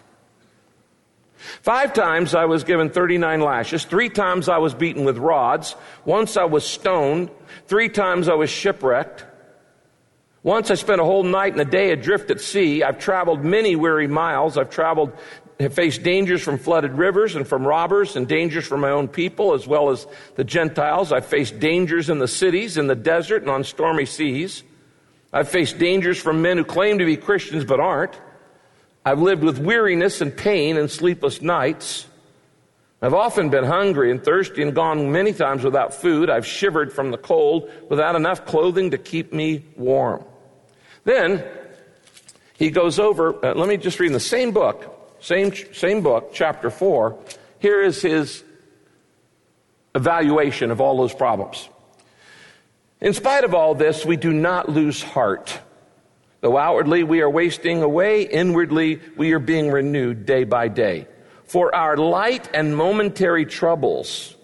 Five 1.37 1.93
times 1.93 2.33
I 2.33 2.45
was 2.45 2.63
given 2.63 2.89
39 2.89 3.41
lashes. 3.41 3.85
Three 3.85 4.09
times 4.09 4.49
I 4.49 4.57
was 4.57 4.73
beaten 4.73 5.05
with 5.05 5.17
rods. 5.17 5.75
Once 6.05 6.35
I 6.37 6.45
was 6.45 6.65
stoned. 6.65 7.29
Three 7.67 7.89
times 7.89 8.27
I 8.27 8.33
was 8.33 8.49
shipwrecked. 8.49 9.25
Once 10.43 10.71
I 10.71 10.75
spent 10.75 11.01
a 11.01 11.03
whole 11.03 11.23
night 11.23 11.51
and 11.53 11.61
a 11.61 11.65
day 11.65 11.91
adrift 11.91 12.31
at 12.31 12.41
sea. 12.41 12.83
I've 12.83 12.99
traveled 12.99 13.43
many 13.43 13.75
weary 13.75 14.07
miles. 14.07 14.57
I've 14.57 14.69
traveled, 14.69 15.11
have 15.59 15.73
faced 15.73 16.03
dangers 16.03 16.41
from 16.41 16.57
flooded 16.57 16.93
rivers 16.93 17.35
and 17.35 17.47
from 17.47 17.67
robbers 17.67 18.15
and 18.15 18.27
dangers 18.27 18.65
from 18.65 18.81
my 18.81 18.91
own 18.91 19.07
people 19.07 19.53
as 19.53 19.67
well 19.67 19.89
as 19.89 20.07
the 20.35 20.43
Gentiles. 20.43 21.11
I've 21.11 21.25
faced 21.25 21.59
dangers 21.59 22.09
in 22.09 22.19
the 22.19 22.27
cities, 22.27 22.77
in 22.77 22.87
the 22.87 22.95
desert, 22.95 23.41
and 23.41 23.51
on 23.51 23.63
stormy 23.63 24.05
seas. 24.05 24.63
I've 25.33 25.49
faced 25.49 25.77
dangers 25.77 26.17
from 26.17 26.41
men 26.41 26.57
who 26.57 26.63
claim 26.63 26.99
to 26.99 27.05
be 27.05 27.17
Christians 27.17 27.65
but 27.65 27.79
aren't. 27.79 28.17
I've 29.07 29.21
lived 29.21 29.41
with 29.41 29.57
weariness 29.57 30.19
and 30.19 30.35
pain 30.35 30.75
and 30.75 30.91
sleepless 30.91 31.41
nights. 31.41 32.07
I've 33.01 33.13
often 33.13 33.49
been 33.49 33.63
hungry 33.63 34.11
and 34.11 34.21
thirsty 34.21 34.61
and 34.61 34.75
gone 34.75 35.13
many 35.13 35.31
times 35.31 35.63
without 35.63 35.93
food. 35.93 36.29
I've 36.29 36.45
shivered 36.45 36.91
from 36.91 37.11
the 37.11 37.17
cold 37.17 37.71
without 37.87 38.17
enough 38.17 38.45
clothing 38.45 38.91
to 38.91 38.97
keep 38.97 39.31
me 39.31 39.63
warm. 39.77 40.25
Then 41.05 41.45
he 42.57 42.69
goes 42.69 42.99
over, 42.99 43.45
uh, 43.45 43.53
let 43.53 43.69
me 43.69 43.77
just 43.77 43.97
read 43.97 44.07
in 44.07 44.11
the 44.11 44.19
same 44.19 44.51
book, 44.51 45.15
same, 45.21 45.53
same 45.71 46.01
book, 46.01 46.31
chapter 46.33 46.69
4. 46.69 47.17
Here 47.59 47.81
is 47.81 48.01
his 48.01 48.43
evaluation 49.95 50.69
of 50.69 50.81
all 50.81 50.97
those 50.97 51.13
problems. 51.13 51.69
In 52.99 53.13
spite 53.13 53.45
of 53.45 53.53
all 53.53 53.73
this, 53.73 54.05
we 54.05 54.17
do 54.17 54.33
not 54.33 54.67
lose 54.67 55.01
heart. 55.01 55.61
Though 56.41 56.57
outwardly 56.57 57.03
we 57.03 57.21
are 57.21 57.29
wasting 57.29 57.81
away, 57.81 58.23
inwardly 58.23 59.01
we 59.15 59.33
are 59.33 59.39
being 59.39 59.71
renewed 59.71 60.25
day 60.25 60.43
by 60.43 60.67
day. 60.67 61.07
For 61.45 61.73
our 61.73 61.97
light 61.97 62.49
and 62.53 62.75
momentary 62.75 63.45
troubles, 63.45 64.35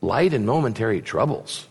light 0.00 0.32
and 0.32 0.46
momentary 0.46 1.02
troubles, 1.02 1.66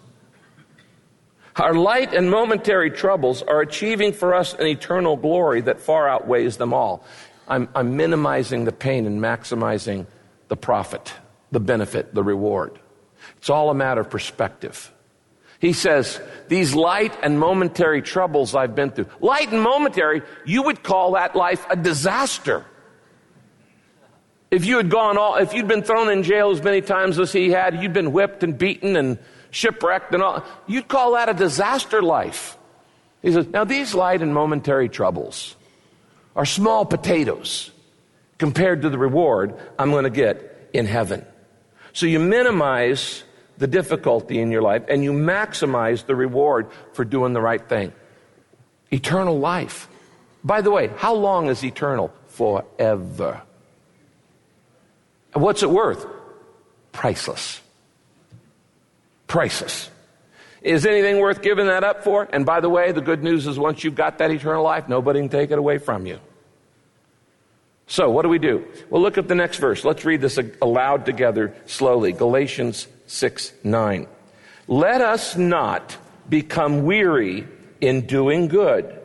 our 1.56 1.74
light 1.74 2.14
and 2.14 2.30
momentary 2.30 2.92
troubles 2.92 3.42
are 3.42 3.62
achieving 3.62 4.14
for 4.14 4.36
us 4.36 4.54
an 4.54 4.68
eternal 4.68 5.18
glory 5.18 5.62
that 5.62 5.82
far 5.82 6.08
outweighs 6.08 6.58
them 6.58 6.74
all. 6.74 7.04
I'm, 7.48 7.68
I'm 7.74 7.98
minimizing 7.98 8.64
the 8.64 8.72
pain 8.72 9.08
and 9.08 9.20
maximizing 9.20 10.06
the 10.48 10.56
profit, 10.56 11.14
the 11.52 11.60
benefit, 11.60 12.14
the 12.14 12.24
reward. 12.24 12.80
It's 13.38 13.50
all 13.50 13.70
a 13.70 13.74
matter 13.74 14.02
of 14.02 14.10
perspective. 14.10 14.94
He 15.60 15.74
says, 15.74 16.20
these 16.48 16.74
light 16.74 17.16
and 17.22 17.40
momentary 17.40 18.02
troubles 18.02 18.56
I've 18.56 18.76
been 18.76 18.92
through. 18.92 19.08
Light 19.20 19.52
and 19.52 19.62
momentary, 19.62 20.22
you 20.46 20.64
would 20.64 20.84
call 20.84 21.14
that 21.14 21.36
life 21.36 21.66
a 21.70 21.76
disaster. 21.76 22.66
If 24.50 24.66
you 24.66 24.78
had 24.78 24.90
gone 24.90 25.18
all, 25.18 25.36
if 25.36 25.54
you'd 25.54 25.68
been 25.68 25.84
thrown 25.84 26.10
in 26.10 26.24
jail 26.24 26.50
as 26.50 26.64
many 26.64 26.82
times 26.82 27.20
as 27.20 27.32
he 27.32 27.52
had, 27.52 27.84
you'd 27.84 27.94
been 27.94 28.14
whipped 28.14 28.42
and 28.42 28.58
beaten 28.58 28.96
and 28.96 29.20
shipwrecked 29.52 30.14
and 30.14 30.24
all, 30.24 30.44
you'd 30.66 30.88
call 30.88 31.14
that 31.14 31.30
a 31.30 31.34
disaster 31.34 32.02
life. 32.02 32.58
He 33.22 33.32
says, 33.32 33.48
now 33.48 33.66
these 33.66 33.94
light 33.94 34.22
and 34.22 34.34
momentary 34.34 34.90
troubles 34.90 35.56
are 36.36 36.46
small 36.46 36.86
potatoes 36.86 37.70
compared 38.38 38.84
to 38.84 38.90
the 38.90 38.98
reward 38.98 39.54
I'm 39.78 39.92
going 39.92 40.06
to 40.06 40.10
get 40.10 40.70
in 40.74 40.86
heaven. 40.86 41.26
So 41.92 42.06
you 42.06 42.20
minimize 42.20 43.24
the 43.60 43.68
difficulty 43.68 44.40
in 44.40 44.50
your 44.52 44.62
life 44.62 44.84
and 44.88 45.04
you 45.04 45.12
maximize 45.12 46.06
the 46.06 46.16
reward 46.16 46.68
for 46.94 47.06
doing 47.06 47.34
the 47.34 47.42
right 47.42 47.68
thing. 47.70 47.94
Eternal 48.92 49.38
life. 49.38 49.88
By 50.44 50.62
the 50.62 50.72
way, 50.72 50.88
how 50.98 51.14
long 51.14 51.50
is 51.50 51.64
eternal? 51.64 52.12
Forever. 52.30 53.42
What's 55.34 55.62
it 55.62 55.70
worth? 55.70 56.08
Priceless. 56.94 57.62
Priceless. 59.28 59.92
Is 60.62 60.86
anything 60.86 61.20
worth 61.20 61.42
giving 61.42 61.68
that 61.68 61.84
up 61.84 62.04
for? 62.04 62.28
And 62.32 62.46
by 62.46 62.62
the 62.62 62.70
way, 62.70 62.92
the 62.92 63.02
good 63.02 63.24
news 63.24 63.46
is 63.46 63.60
once 63.60 63.84
you've 63.84 63.96
got 63.96 64.18
that 64.18 64.32
eternal 64.32 64.64
life, 64.64 64.90
nobody 64.90 65.20
can 65.20 65.30
take 65.30 65.52
it 65.52 65.60
away 65.60 65.78
from 65.78 66.06
you. 66.06 66.20
So, 67.88 68.10
what 68.10 68.22
do 68.22 68.30
we 68.30 68.40
do? 68.40 68.66
Well, 68.90 69.02
look 69.02 69.18
at 69.18 69.28
the 69.28 69.36
next 69.36 69.58
verse. 69.58 69.84
Let's 69.84 70.06
read 70.06 70.22
this 70.22 70.40
aloud 70.62 71.06
together 71.06 71.56
slowly. 71.66 72.12
Galatians 72.12 72.88
6 73.10 73.54
9. 73.64 74.08
Let 74.68 75.02
us 75.02 75.36
not 75.36 75.98
become 76.30 76.84
weary 76.84 77.48
in 77.82 78.06
doing 78.06 78.48
good, 78.48 79.02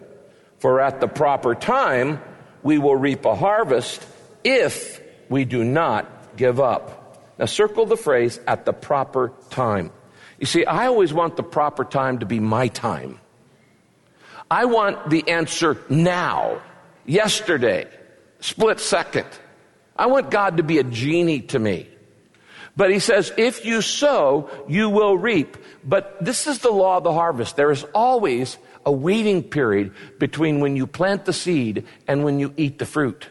for 0.58 0.80
at 0.80 1.00
the 1.00 1.08
proper 1.08 1.54
time 1.54 2.20
we 2.62 2.76
will 2.76 2.96
reap 2.96 3.24
a 3.24 3.34
harvest 3.34 4.06
if 4.44 5.00
we 5.30 5.46
do 5.46 5.64
not 5.64 6.36
give 6.36 6.60
up. 6.60 7.18
Now, 7.38 7.46
circle 7.46 7.86
the 7.86 7.96
phrase 7.96 8.38
at 8.46 8.66
the 8.66 8.74
proper 8.74 9.32
time. 9.48 9.90
You 10.38 10.46
see, 10.46 10.66
I 10.66 10.86
always 10.86 11.14
want 11.14 11.36
the 11.36 11.42
proper 11.42 11.84
time 11.84 12.18
to 12.18 12.26
be 12.26 12.40
my 12.40 12.68
time. 12.68 13.20
I 14.50 14.66
want 14.66 15.08
the 15.08 15.26
answer 15.30 15.78
now, 15.88 16.60
yesterday, 17.06 17.88
split 18.40 18.80
second. 18.80 19.26
I 19.96 20.06
want 20.06 20.30
God 20.30 20.58
to 20.58 20.62
be 20.62 20.78
a 20.78 20.84
genie 20.84 21.40
to 21.40 21.58
me. 21.58 21.88
But 22.76 22.90
he 22.90 22.98
says, 22.98 23.32
if 23.36 23.64
you 23.64 23.80
sow, 23.82 24.50
you 24.68 24.90
will 24.90 25.16
reap. 25.16 25.56
But 25.84 26.24
this 26.24 26.46
is 26.46 26.58
the 26.58 26.72
law 26.72 26.96
of 26.96 27.04
the 27.04 27.12
harvest. 27.12 27.56
There 27.56 27.70
is 27.70 27.84
always 27.94 28.58
a 28.84 28.92
waiting 28.92 29.42
period 29.42 29.92
between 30.18 30.60
when 30.60 30.76
you 30.76 30.86
plant 30.86 31.24
the 31.24 31.32
seed 31.32 31.86
and 32.08 32.24
when 32.24 32.40
you 32.40 32.52
eat 32.56 32.78
the 32.78 32.86
fruit. 32.86 33.28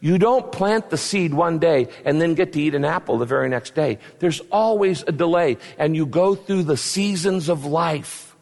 You 0.00 0.18
don't 0.18 0.52
plant 0.52 0.90
the 0.90 0.96
seed 0.96 1.34
one 1.34 1.58
day 1.58 1.88
and 2.04 2.20
then 2.20 2.34
get 2.34 2.52
to 2.52 2.60
eat 2.60 2.74
an 2.74 2.84
apple 2.84 3.18
the 3.18 3.26
very 3.26 3.48
next 3.48 3.74
day. 3.74 3.98
There's 4.18 4.40
always 4.52 5.02
a 5.06 5.12
delay, 5.12 5.58
and 5.78 5.96
you 5.96 6.06
go 6.06 6.34
through 6.34 6.64
the 6.64 6.76
seasons 6.76 7.48
of 7.48 7.64
life. 7.64 8.36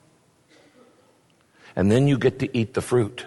And 1.74 1.90
then 1.90 2.06
you 2.08 2.18
get 2.18 2.40
to 2.40 2.56
eat 2.56 2.74
the 2.74 2.82
fruit. 2.82 3.26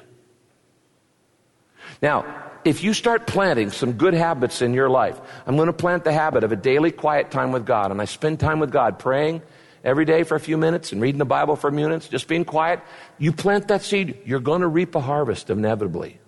Now, 2.01 2.50
if 2.63 2.83
you 2.83 2.93
start 2.93 3.27
planting 3.27 3.71
some 3.71 3.93
good 3.93 4.13
habits 4.13 4.61
in 4.61 4.73
your 4.73 4.89
life, 4.89 5.19
I'm 5.45 5.55
going 5.55 5.67
to 5.67 5.73
plant 5.73 6.03
the 6.03 6.13
habit 6.13 6.43
of 6.43 6.51
a 6.51 6.55
daily 6.55 6.91
quiet 6.91 7.31
time 7.31 7.51
with 7.51 7.65
God, 7.65 7.91
and 7.91 8.01
I 8.01 8.05
spend 8.05 8.39
time 8.39 8.59
with 8.59 8.71
God 8.71 8.99
praying 8.99 9.41
every 9.83 10.05
day 10.05 10.23
for 10.23 10.35
a 10.35 10.39
few 10.39 10.57
minutes 10.57 10.91
and 10.91 11.01
reading 11.01 11.19
the 11.19 11.25
Bible 11.25 11.55
for 11.55 11.67
a 11.67 11.71
few 11.71 11.81
minutes, 11.81 12.07
just 12.07 12.27
being 12.27 12.45
quiet. 12.45 12.81
You 13.17 13.31
plant 13.31 13.67
that 13.69 13.81
seed, 13.81 14.19
you're 14.25 14.39
going 14.39 14.61
to 14.61 14.67
reap 14.67 14.95
a 14.95 14.99
harvest 14.99 15.49
inevitably. 15.49 16.19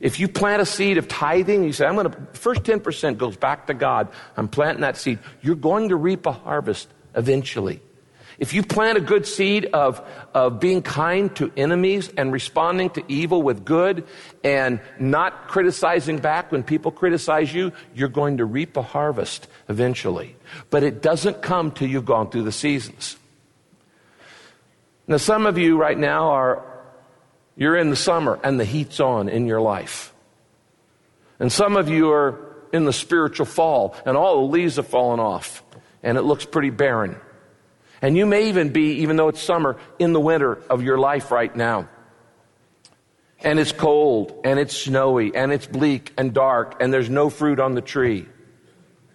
If 0.00 0.20
you 0.20 0.28
plant 0.28 0.62
a 0.62 0.66
seed 0.66 0.98
of 0.98 1.08
tithing, 1.08 1.64
you 1.64 1.72
say, 1.72 1.86
I'm 1.86 1.96
going 1.96 2.10
to, 2.10 2.18
first 2.34 2.62
10% 2.62 3.18
goes 3.18 3.36
back 3.36 3.66
to 3.66 3.74
God. 3.74 4.08
I'm 4.36 4.48
planting 4.48 4.82
that 4.82 4.96
seed. 4.96 5.18
You're 5.42 5.56
going 5.56 5.88
to 5.88 5.96
reap 5.96 6.26
a 6.26 6.32
harvest 6.32 6.88
eventually. 7.14 7.80
If 8.38 8.54
you 8.54 8.62
plant 8.62 8.96
a 8.96 9.00
good 9.00 9.26
seed 9.26 9.66
of, 9.66 10.00
of 10.32 10.60
being 10.60 10.80
kind 10.80 11.34
to 11.36 11.50
enemies 11.56 12.08
and 12.16 12.32
responding 12.32 12.90
to 12.90 13.02
evil 13.08 13.42
with 13.42 13.64
good 13.64 14.06
and 14.44 14.80
not 15.00 15.48
criticizing 15.48 16.18
back 16.18 16.52
when 16.52 16.62
people 16.62 16.92
criticize 16.92 17.52
you, 17.52 17.72
you're 17.96 18.08
going 18.08 18.36
to 18.36 18.44
reap 18.44 18.76
a 18.76 18.82
harvest 18.82 19.48
eventually. 19.68 20.36
But 20.70 20.84
it 20.84 21.02
doesn't 21.02 21.42
come 21.42 21.72
till 21.72 21.88
you've 21.88 22.04
gone 22.04 22.30
through 22.30 22.44
the 22.44 22.52
seasons. 22.52 23.16
Now, 25.08 25.16
some 25.16 25.46
of 25.46 25.58
you 25.58 25.76
right 25.76 25.98
now 25.98 26.28
are, 26.28 26.64
you're 27.56 27.76
in 27.76 27.90
the 27.90 27.96
summer 27.96 28.38
and 28.44 28.60
the 28.60 28.64
heat's 28.64 29.00
on 29.00 29.28
in 29.28 29.46
your 29.46 29.60
life. 29.60 30.12
And 31.40 31.50
some 31.50 31.76
of 31.76 31.88
you 31.88 32.12
are 32.12 32.38
in 32.72 32.84
the 32.84 32.92
spiritual 32.92 33.46
fall 33.46 33.96
and 34.06 34.16
all 34.16 34.46
the 34.46 34.52
leaves 34.52 34.76
have 34.76 34.86
fallen 34.86 35.18
off 35.18 35.64
and 36.04 36.16
it 36.16 36.22
looks 36.22 36.44
pretty 36.44 36.70
barren. 36.70 37.16
And 38.00 38.16
you 38.16 38.26
may 38.26 38.48
even 38.48 38.70
be, 38.70 39.00
even 39.02 39.16
though 39.16 39.28
it's 39.28 39.42
summer, 39.42 39.76
in 39.98 40.12
the 40.12 40.20
winter 40.20 40.54
of 40.70 40.82
your 40.82 40.98
life 40.98 41.30
right 41.30 41.54
now. 41.54 41.88
And 43.40 43.58
it's 43.58 43.72
cold, 43.72 44.40
and 44.44 44.58
it's 44.58 44.76
snowy, 44.76 45.34
and 45.34 45.52
it's 45.52 45.66
bleak 45.66 46.12
and 46.16 46.34
dark, 46.34 46.80
and 46.80 46.92
there's 46.92 47.10
no 47.10 47.30
fruit 47.30 47.60
on 47.60 47.74
the 47.74 47.80
tree. 47.80 48.26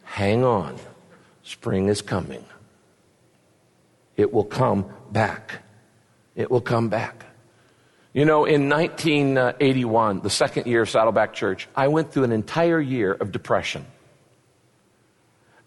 Hang 0.04 0.44
on. 0.44 0.78
Spring 1.44 1.90
is 1.90 2.02
coming. 2.02 2.46
It 4.16 4.32
will 4.32 4.46
come 4.46 4.86
back. 5.12 5.64
It 6.36 6.50
will 6.50 6.62
come 6.62 6.90
back. 6.90 7.26
You 8.14 8.26
know, 8.26 8.46
in 8.46 8.70
1981, 8.70 10.22
the 10.22 10.30
second 10.30 10.68
year 10.68 10.84
of 10.84 10.90
Saddleback 10.90 11.34
Church, 11.34 11.68
I 11.76 11.88
went 11.88 12.12
through 12.12 12.26
an 12.26 12.32
entire 12.32 12.80
year 12.80 13.12
of 13.12 13.32
depression. 13.32 13.86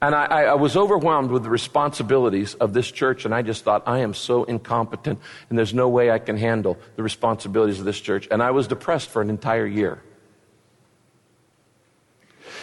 And 0.07 0.15
I, 0.15 0.43
I, 0.45 0.55
was 0.55 0.77
overwhelmed 0.77 1.33
with 1.33 1.43
the 1.43 1.51
responsibilities 1.51 2.55
of 2.55 2.73
this 2.73 2.89
church, 2.89 3.25
and 3.25 3.35
I 3.35 3.43
just 3.43 3.65
thought, 3.65 3.83
I 3.87 3.99
am 3.99 4.15
so 4.15 4.45
incompetent, 4.45 5.19
and 5.51 5.59
there's 5.59 5.75
no 5.75 5.89
way 5.89 6.13
I 6.13 6.21
can 6.21 6.37
handle 6.37 6.79
the 6.95 7.03
responsibilities 7.03 7.81
of 7.81 7.87
this 7.87 8.01
church. 8.01 8.29
And 8.31 8.41
I 8.41 8.53
was 8.53 8.69
depressed 8.69 9.11
for 9.11 9.21
an 9.21 9.31
entire 9.31 9.67
year. 9.67 10.01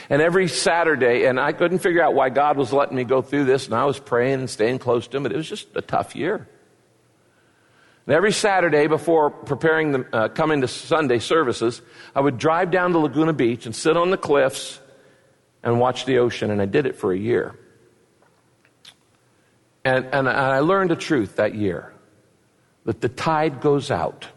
And 0.09 0.21
every 0.21 0.47
Saturday, 0.47 1.25
and 1.25 1.38
I 1.38 1.51
couldn't 1.51 1.79
figure 1.79 2.01
out 2.01 2.13
why 2.13 2.29
God 2.29 2.55
was 2.55 2.71
letting 2.71 2.95
me 2.95 3.03
go 3.03 3.21
through 3.21 3.43
this, 3.43 3.65
and 3.65 3.75
I 3.75 3.83
was 3.83 4.00
praying 4.00 4.39
and 4.39 4.50
staying 4.50 4.79
close 4.79 5.05
to 5.07 5.17
Him, 5.17 5.23
but 5.23 5.33
it 5.33 5.35
was 5.35 5.50
just 5.50 5.67
a 5.75 5.81
tough 5.81 6.15
year. 6.15 6.47
And 8.07 8.15
every 8.15 8.31
Saturday 8.31 8.88
before 8.88 9.31
preparing 9.31 9.91
the, 9.91 10.07
uh, 10.13 10.27
coming 10.29 10.62
to 10.62 10.69
Sunday 10.69 11.19
services, 11.19 11.81
I 12.15 12.21
would 12.21 12.38
drive 12.38 12.71
down 12.71 12.93
to 12.93 13.00
Laguna 13.00 13.33
Beach 13.33 13.65
and 13.65 13.75
sit 13.75 13.97
on 13.97 14.12
the 14.12 14.17
cliffs 14.17 14.79
and 15.63 15.79
watch 15.79 16.05
the 16.05 16.17
ocean, 16.17 16.51
and 16.51 16.62
I 16.62 16.65
did 16.65 16.86
it 16.86 16.96
for 16.96 17.13
a 17.13 17.17
year. 17.17 17.55
And, 19.86 20.05
and 20.13 20.29
I 20.29 20.60
learned 20.60 20.91
a 20.91 20.96
truth 20.96 21.38
that 21.38 21.55
year 21.55 21.93
that 22.86 23.02
the 23.02 23.10
tide 23.10 23.62
goes 23.62 23.91
out, 23.91 24.28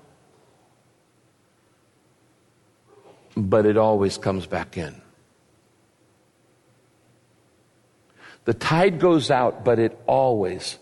but 3.36 3.66
it 3.66 3.76
always 3.76 4.18
comes 4.18 4.46
back 4.46 4.76
in. 4.76 5.00
The 8.44 8.54
tide 8.54 9.00
goes 9.00 9.30
out, 9.30 9.64
but 9.64 9.80
it 9.80 9.98
always, 10.06 10.78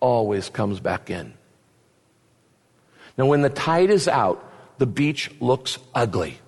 always 0.00 0.48
comes 0.48 0.80
back 0.80 1.10
in. 1.10 1.34
Now, 3.18 3.26
when 3.26 3.42
the 3.42 3.50
tide 3.50 3.90
is 3.90 4.08
out, 4.08 4.50
the 4.78 4.86
beach 4.86 5.30
looks 5.40 5.78
ugly. 5.94 6.39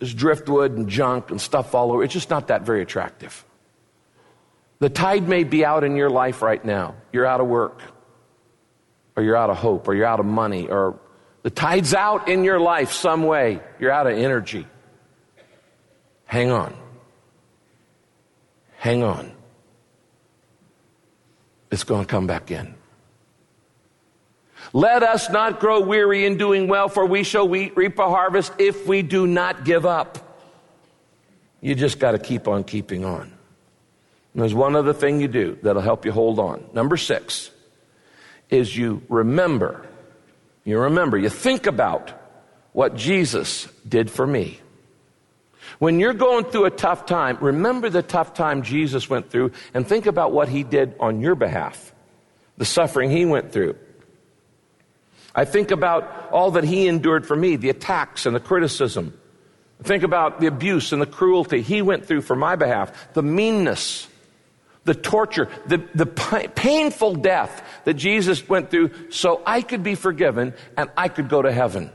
There's 0.00 0.14
driftwood 0.14 0.72
and 0.72 0.88
junk 0.88 1.30
and 1.30 1.38
stuff 1.40 1.74
all 1.74 1.92
over. 1.92 2.02
It's 2.02 2.14
just 2.14 2.30
not 2.30 2.48
that 2.48 2.62
very 2.62 2.80
attractive. 2.80 3.44
The 4.78 4.88
tide 4.88 5.28
may 5.28 5.44
be 5.44 5.62
out 5.62 5.84
in 5.84 5.94
your 5.94 6.08
life 6.08 6.40
right 6.40 6.64
now. 6.64 6.94
You're 7.12 7.26
out 7.26 7.42
of 7.42 7.46
work, 7.46 7.82
or 9.14 9.22
you're 9.22 9.36
out 9.36 9.50
of 9.50 9.58
hope, 9.58 9.86
or 9.86 9.94
you're 9.94 10.06
out 10.06 10.18
of 10.18 10.24
money, 10.24 10.68
or 10.68 10.98
the 11.42 11.50
tide's 11.50 11.92
out 11.92 12.28
in 12.28 12.44
your 12.44 12.58
life 12.58 12.92
some 12.92 13.24
way. 13.24 13.60
You're 13.78 13.92
out 13.92 14.06
of 14.06 14.16
energy. 14.16 14.66
Hang 16.24 16.50
on. 16.50 16.74
Hang 18.78 19.02
on. 19.02 19.32
It's 21.70 21.84
going 21.84 22.06
to 22.06 22.10
come 22.10 22.26
back 22.26 22.50
in. 22.50 22.74
Let 24.72 25.02
us 25.02 25.30
not 25.30 25.60
grow 25.60 25.80
weary 25.80 26.26
in 26.26 26.36
doing 26.36 26.68
well, 26.68 26.88
for 26.88 27.04
we 27.04 27.24
shall 27.24 27.48
reap 27.48 27.98
a 27.98 28.08
harvest 28.08 28.52
if 28.58 28.86
we 28.86 29.02
do 29.02 29.26
not 29.26 29.64
give 29.64 29.84
up. 29.84 30.26
You 31.60 31.74
just 31.74 31.98
got 31.98 32.12
to 32.12 32.18
keep 32.18 32.48
on 32.48 32.64
keeping 32.64 33.04
on. 33.04 33.22
And 33.22 34.42
there's 34.42 34.54
one 34.54 34.76
other 34.76 34.92
thing 34.92 35.20
you 35.20 35.28
do 35.28 35.58
that'll 35.62 35.82
help 35.82 36.04
you 36.04 36.12
hold 36.12 36.38
on. 36.38 36.64
Number 36.72 36.96
six 36.96 37.50
is 38.48 38.76
you 38.76 39.02
remember. 39.08 39.86
You 40.64 40.78
remember, 40.78 41.18
you 41.18 41.28
think 41.28 41.66
about 41.66 42.12
what 42.72 42.94
Jesus 42.94 43.66
did 43.88 44.10
for 44.10 44.26
me. 44.26 44.60
When 45.78 45.98
you're 45.98 46.14
going 46.14 46.44
through 46.44 46.66
a 46.66 46.70
tough 46.70 47.06
time, 47.06 47.38
remember 47.40 47.90
the 47.90 48.02
tough 48.02 48.34
time 48.34 48.62
Jesus 48.62 49.08
went 49.08 49.30
through 49.30 49.52
and 49.72 49.86
think 49.86 50.06
about 50.06 50.32
what 50.32 50.48
he 50.48 50.62
did 50.62 50.94
on 51.00 51.20
your 51.20 51.34
behalf, 51.34 51.94
the 52.56 52.64
suffering 52.64 53.10
he 53.10 53.24
went 53.24 53.52
through. 53.52 53.76
I 55.34 55.44
think 55.44 55.70
about 55.70 56.30
all 56.32 56.52
that 56.52 56.64
he 56.64 56.88
endured 56.88 57.26
for 57.26 57.36
me, 57.36 57.56
the 57.56 57.70
attacks 57.70 58.26
and 58.26 58.34
the 58.34 58.40
criticism. 58.40 59.18
I 59.80 59.82
think 59.86 60.02
about 60.02 60.40
the 60.40 60.46
abuse 60.46 60.92
and 60.92 61.00
the 61.00 61.06
cruelty 61.06 61.62
he 61.62 61.82
went 61.82 62.06
through 62.06 62.22
for 62.22 62.36
my 62.36 62.56
behalf, 62.56 63.14
the 63.14 63.22
meanness, 63.22 64.08
the 64.84 64.94
torture, 64.94 65.48
the, 65.66 65.78
the 65.94 66.06
painful 66.06 67.14
death 67.14 67.62
that 67.84 67.94
Jesus 67.94 68.46
went 68.48 68.70
through 68.70 69.10
so 69.10 69.40
I 69.46 69.62
could 69.62 69.82
be 69.82 69.94
forgiven 69.94 70.54
and 70.76 70.90
I 70.96 71.08
could 71.08 71.28
go 71.28 71.40
to 71.40 71.52
heaven. 71.52 71.90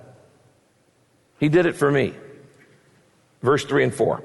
He 1.40 1.50
did 1.50 1.66
it 1.66 1.76
for 1.76 1.92
me. 1.92 2.14
Verse 3.42 3.66
3 3.66 3.84
and 3.84 3.94
4. 3.94 4.24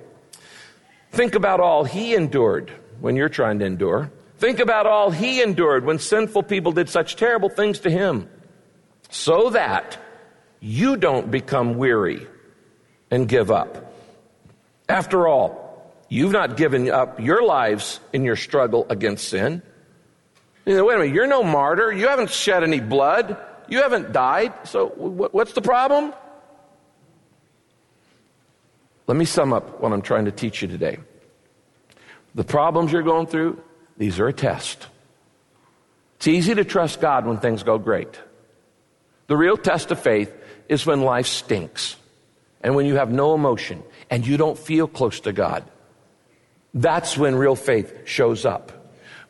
Think 1.12 1.34
about 1.34 1.60
all 1.60 1.84
he 1.84 2.14
endured 2.14 2.70
when 3.00 3.16
you're 3.16 3.28
trying 3.28 3.58
to 3.58 3.64
endure. 3.64 4.10
Think 4.38 4.60
about 4.60 4.86
all 4.86 5.10
he 5.10 5.42
endured 5.42 5.84
when 5.84 5.98
sinful 5.98 6.44
people 6.44 6.72
did 6.72 6.88
such 6.88 7.16
terrible 7.16 7.48
things 7.48 7.80
to 7.80 7.90
him 7.90 8.28
so 9.10 9.50
that 9.50 9.98
you 10.60 10.96
don't 10.96 11.30
become 11.30 11.74
weary 11.74 12.26
and 13.10 13.28
give 13.28 13.50
up. 13.50 13.92
After 14.88 15.26
all, 15.28 15.94
you've 16.08 16.32
not 16.32 16.56
given 16.56 16.90
up 16.90 17.20
your 17.20 17.42
lives 17.42 18.00
in 18.12 18.24
your 18.24 18.36
struggle 18.36 18.86
against 18.88 19.28
sin. 19.28 19.62
You 20.64 20.76
know, 20.76 20.84
wait 20.84 20.94
a 20.94 20.98
minute, 20.98 21.14
you're 21.14 21.26
no 21.26 21.42
martyr. 21.42 21.92
You 21.92 22.08
haven't 22.08 22.30
shed 22.30 22.62
any 22.62 22.80
blood. 22.80 23.36
You 23.68 23.82
haven't 23.82 24.12
died. 24.12 24.52
So 24.64 24.88
what's 24.88 25.52
the 25.52 25.62
problem? 25.62 26.12
Let 29.06 29.16
me 29.16 29.24
sum 29.24 29.52
up 29.52 29.80
what 29.80 29.92
I'm 29.92 30.02
trying 30.02 30.26
to 30.26 30.32
teach 30.32 30.62
you 30.62 30.68
today. 30.68 30.98
The 32.34 32.44
problems 32.44 32.92
you're 32.92 33.02
going 33.02 33.26
through, 33.26 33.60
these 33.96 34.20
are 34.20 34.28
a 34.28 34.32
test. 34.32 34.86
It's 36.16 36.28
easy 36.28 36.54
to 36.54 36.64
trust 36.64 37.00
God 37.00 37.26
when 37.26 37.38
things 37.38 37.62
go 37.64 37.78
great. 37.78 38.20
The 39.30 39.36
real 39.36 39.56
test 39.56 39.92
of 39.92 40.00
faith 40.00 40.34
is 40.68 40.84
when 40.84 41.02
life 41.02 41.28
stinks 41.28 41.94
and 42.62 42.74
when 42.74 42.84
you 42.84 42.96
have 42.96 43.12
no 43.12 43.32
emotion 43.32 43.84
and 44.10 44.26
you 44.26 44.36
don't 44.36 44.58
feel 44.58 44.88
close 44.88 45.20
to 45.20 45.32
God. 45.32 45.62
That's 46.74 47.16
when 47.16 47.36
real 47.36 47.54
faith 47.54 47.94
shows 48.06 48.44
up. 48.44 48.72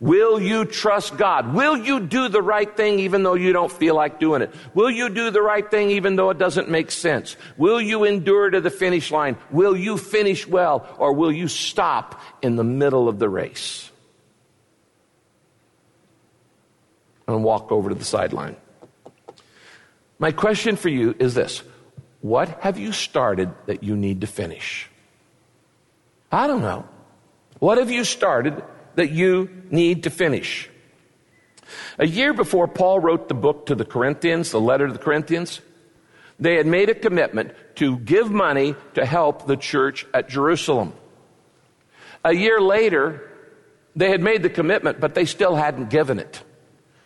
Will 0.01 0.41
you 0.41 0.65
trust 0.65 1.19
God? 1.19 1.53
Will 1.53 1.77
you 1.77 2.01
do 2.01 2.31
the 2.31 2.41
right 2.41 2.75
thing 2.75 3.01
even 3.01 3.25
though 3.25 3.35
you 3.35 3.53
don't 3.53 3.71
feel 3.71 3.95
like 3.95 4.19
doing 4.19 4.41
it? 4.41 4.55
Will 4.73 4.91
you 4.91 5.11
do 5.11 5.31
the 5.31 5.43
right 5.43 5.71
thing 5.71 5.91
even 5.91 6.17
though 6.17 6.31
it 6.31 6.39
doesn't 6.39 6.71
make 6.71 6.91
sense? 6.91 7.37
Will 7.59 7.79
you 7.79 8.05
endure 8.05 8.49
to 8.49 8.63
the 8.63 8.71
finish 8.71 9.11
line? 9.11 9.37
Will 9.51 9.77
you 9.77 9.99
finish 9.99 10.47
well 10.47 10.89
or 10.97 11.13
will 11.13 11.31
you 11.31 11.47
stop 11.47 12.19
in 12.41 12.57
the 12.57 12.65
middle 12.65 13.07
of 13.07 13.19
the 13.19 13.29
race 13.29 13.91
and 17.29 17.45
walk 17.45 17.71
over 17.71 17.91
to 17.91 17.95
the 17.95 18.07
sideline? 18.07 18.57
My 20.21 20.33
question 20.33 20.77
for 20.77 20.91
you 20.91 21.17
is 21.19 21.35
this 21.35 21.65
What 22.21 22.61
have 22.61 22.79
you 22.79 22.93
started 22.93 23.51
that 23.67 23.83
you 23.83 23.97
need 23.97 24.21
to 24.21 24.29
finish? 24.29 24.89
I 26.31 26.47
don't 26.47 26.61
know. 26.61 26.87
What 27.59 27.79
have 27.79 27.91
you 27.91 28.05
started 28.05 28.63
that 28.95 29.11
you 29.11 29.51
need 29.71 30.05
to 30.05 30.11
finish? 30.11 30.71
A 31.99 32.07
year 32.07 32.33
before 32.33 32.69
Paul 32.69 33.01
wrote 33.01 33.29
the 33.29 33.35
book 33.35 33.67
to 33.67 33.75
the 33.75 33.85
Corinthians, 33.85 34.51
the 34.51 34.61
letter 34.61 34.87
to 34.87 34.93
the 34.93 34.99
Corinthians, 34.99 35.61
they 36.39 36.57
had 36.57 36.67
made 36.67 36.89
a 36.89 36.95
commitment 36.95 37.53
to 37.77 37.99
give 37.99 38.31
money 38.31 38.75
to 38.95 39.05
help 39.05 39.47
the 39.47 39.57
church 39.57 40.07
at 40.13 40.29
Jerusalem. 40.29 40.93
A 42.25 42.35
year 42.35 42.61
later, 42.61 43.31
they 43.97 44.11
had 44.11 44.21
made 44.21 44.43
the 44.43 44.51
commitment, 44.51 45.01
but 45.01 45.15
they 45.15 45.25
still 45.25 45.55
hadn't 45.55 45.91
given 45.91 46.19
it. 46.19 46.43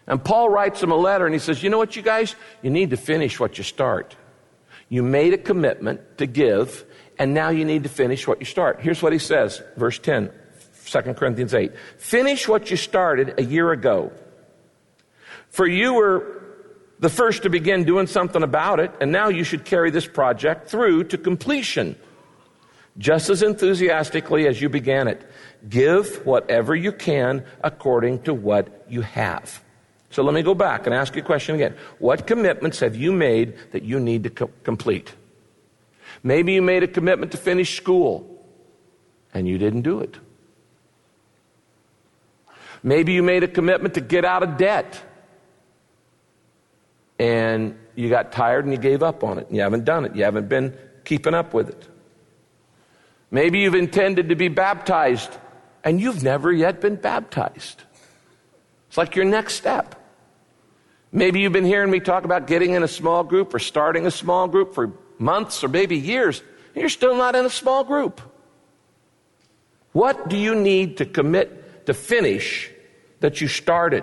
And 0.06 0.22
Paul 0.22 0.50
writes 0.50 0.80
them 0.80 0.90
a 0.90 0.96
letter 0.96 1.26
and 1.26 1.34
he 1.34 1.38
says, 1.38 1.62
You 1.62 1.70
know 1.70 1.78
what, 1.78 1.96
you 1.96 2.02
guys? 2.02 2.36
You 2.62 2.70
need 2.70 2.90
to 2.90 2.96
finish 2.96 3.40
what 3.40 3.58
you 3.58 3.64
start. 3.64 4.16
You 4.88 5.02
made 5.02 5.32
a 5.32 5.38
commitment 5.38 6.18
to 6.18 6.26
give, 6.26 6.84
and 7.18 7.32
now 7.32 7.48
you 7.48 7.64
need 7.64 7.84
to 7.84 7.88
finish 7.88 8.26
what 8.26 8.38
you 8.38 8.44
start. 8.44 8.80
Here's 8.80 9.02
what 9.02 9.12
he 9.12 9.18
says, 9.18 9.62
verse 9.76 9.98
10, 9.98 10.30
2 10.86 11.00
Corinthians 11.14 11.54
8. 11.54 11.72
Finish 11.96 12.46
what 12.46 12.70
you 12.70 12.76
started 12.76 13.34
a 13.38 13.44
year 13.44 13.72
ago. 13.72 14.12
For 15.48 15.66
you 15.66 15.94
were 15.94 16.42
the 17.00 17.08
first 17.08 17.44
to 17.44 17.50
begin 17.50 17.84
doing 17.84 18.06
something 18.06 18.42
about 18.42 18.78
it, 18.78 18.92
and 19.00 19.10
now 19.10 19.28
you 19.28 19.42
should 19.42 19.64
carry 19.64 19.90
this 19.90 20.06
project 20.06 20.68
through 20.68 21.04
to 21.04 21.18
completion 21.18 21.96
just 22.98 23.30
as 23.30 23.42
enthusiastically 23.42 24.46
as 24.46 24.60
you 24.60 24.68
began 24.68 25.08
it. 25.08 25.28
Give 25.68 26.24
whatever 26.24 26.76
you 26.76 26.92
can 26.92 27.44
according 27.62 28.22
to 28.22 28.34
what 28.34 28.84
you 28.88 29.00
have. 29.00 29.63
So 30.14 30.22
let 30.22 30.32
me 30.32 30.42
go 30.42 30.54
back 30.54 30.86
and 30.86 30.94
ask 30.94 31.16
you 31.16 31.22
a 31.22 31.24
question 31.24 31.56
again. 31.56 31.74
What 31.98 32.28
commitments 32.28 32.78
have 32.78 32.94
you 32.94 33.10
made 33.10 33.58
that 33.72 33.82
you 33.82 33.98
need 33.98 34.22
to 34.22 34.30
co- 34.30 34.50
complete? 34.62 35.12
Maybe 36.22 36.52
you 36.52 36.62
made 36.62 36.84
a 36.84 36.86
commitment 36.86 37.32
to 37.32 37.36
finish 37.36 37.76
school 37.76 38.46
and 39.34 39.48
you 39.48 39.58
didn't 39.58 39.82
do 39.82 39.98
it. 39.98 40.16
Maybe 42.84 43.12
you 43.12 43.24
made 43.24 43.42
a 43.42 43.48
commitment 43.48 43.94
to 43.94 44.00
get 44.00 44.24
out 44.24 44.44
of 44.44 44.56
debt 44.56 45.02
and 47.18 47.76
you 47.96 48.08
got 48.08 48.30
tired 48.30 48.66
and 48.66 48.72
you 48.72 48.78
gave 48.78 49.02
up 49.02 49.24
on 49.24 49.40
it. 49.40 49.48
You 49.50 49.62
haven't 49.62 49.84
done 49.84 50.04
it. 50.04 50.14
You 50.14 50.22
haven't 50.22 50.48
been 50.48 50.78
keeping 51.04 51.34
up 51.34 51.52
with 51.52 51.70
it. 51.70 51.88
Maybe 53.32 53.58
you've 53.58 53.74
intended 53.74 54.28
to 54.28 54.36
be 54.36 54.46
baptized 54.46 55.32
and 55.82 56.00
you've 56.00 56.22
never 56.22 56.52
yet 56.52 56.80
been 56.80 56.94
baptized. 56.94 57.82
It's 58.86 58.96
like 58.96 59.16
your 59.16 59.24
next 59.24 59.54
step. 59.54 60.02
Maybe 61.14 61.38
you've 61.38 61.52
been 61.52 61.64
hearing 61.64 61.92
me 61.92 62.00
talk 62.00 62.24
about 62.24 62.48
getting 62.48 62.72
in 62.72 62.82
a 62.82 62.88
small 62.88 63.22
group 63.22 63.54
or 63.54 63.60
starting 63.60 64.04
a 64.04 64.10
small 64.10 64.48
group 64.48 64.74
for 64.74 64.92
months 65.16 65.62
or 65.62 65.68
maybe 65.68 65.96
years, 65.96 66.40
and 66.40 66.80
you're 66.80 66.88
still 66.88 67.16
not 67.16 67.36
in 67.36 67.46
a 67.46 67.50
small 67.50 67.84
group. 67.84 68.20
What 69.92 70.28
do 70.28 70.36
you 70.36 70.56
need 70.56 70.96
to 70.96 71.06
commit 71.06 71.86
to 71.86 71.94
finish 71.94 72.68
that 73.20 73.40
you 73.40 73.46
started? 73.46 74.02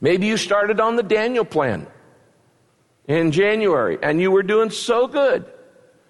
Maybe 0.00 0.26
you 0.26 0.38
started 0.38 0.80
on 0.80 0.96
the 0.96 1.02
Daniel 1.02 1.44
plan 1.44 1.86
in 3.06 3.30
January 3.30 3.98
and 4.02 4.22
you 4.22 4.30
were 4.30 4.42
doing 4.42 4.70
so 4.70 5.06
good 5.06 5.44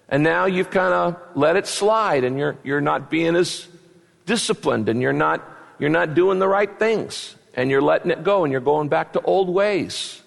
and 0.07 0.23
now 0.23 0.45
you've 0.45 0.69
kind 0.69 0.93
of 0.93 1.17
let 1.35 1.57
it 1.57 1.67
slide 1.67 2.23
and 2.23 2.39
you're, 2.39 2.57
you're 2.63 2.79
not 2.79 3.09
being 3.11 3.35
as 3.35 3.67
disciplined 4.25 4.87
and 4.87 5.01
you're 5.01 5.11
not, 5.11 5.43
you're 5.79 5.89
not 5.89 6.13
doing 6.13 6.39
the 6.39 6.47
right 6.47 6.79
things 6.79 7.35
and 7.55 7.69
you're 7.69 7.81
letting 7.81 8.11
it 8.11 8.23
go 8.23 8.43
and 8.43 8.51
you're 8.51 8.61
going 8.61 8.89
back 8.89 9.13
to 9.13 9.21
old 9.21 9.49
ways 9.49 10.21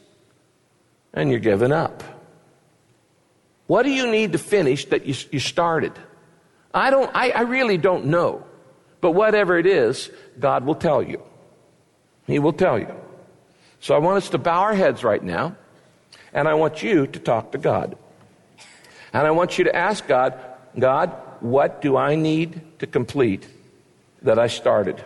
and 1.12 1.30
you're 1.30 1.40
giving 1.40 1.72
up. 1.72 2.02
What 3.66 3.84
do 3.84 3.90
you 3.90 4.10
need 4.10 4.32
to 4.32 4.38
finish 4.38 4.86
that 4.86 5.06
you, 5.06 5.14
you 5.30 5.38
started? 5.38 5.92
I 6.74 6.90
don't, 6.90 7.10
I, 7.14 7.30
I 7.30 7.40
really 7.42 7.78
don't 7.78 8.06
know. 8.06 8.44
But 9.00 9.12
whatever 9.12 9.58
it 9.58 9.66
is, 9.66 10.10
God 10.38 10.64
will 10.64 10.74
tell 10.74 11.02
you. 11.02 11.22
He 12.26 12.38
will 12.38 12.52
tell 12.52 12.78
you. 12.78 12.94
So 13.80 13.94
I 13.94 13.98
want 13.98 14.18
us 14.18 14.28
to 14.30 14.38
bow 14.38 14.60
our 14.60 14.74
heads 14.74 15.02
right 15.02 15.22
now, 15.22 15.56
and 16.32 16.46
I 16.46 16.54
want 16.54 16.82
you 16.82 17.08
to 17.08 17.18
talk 17.18 17.52
to 17.52 17.58
God. 17.58 17.96
And 19.12 19.26
I 19.26 19.32
want 19.32 19.58
you 19.58 19.64
to 19.64 19.74
ask 19.74 20.06
God, 20.06 20.38
God, 20.78 21.12
what 21.40 21.82
do 21.82 21.96
I 21.96 22.14
need 22.14 22.78
to 22.78 22.86
complete 22.86 23.46
that 24.22 24.38
I 24.38 24.46
started? 24.46 25.04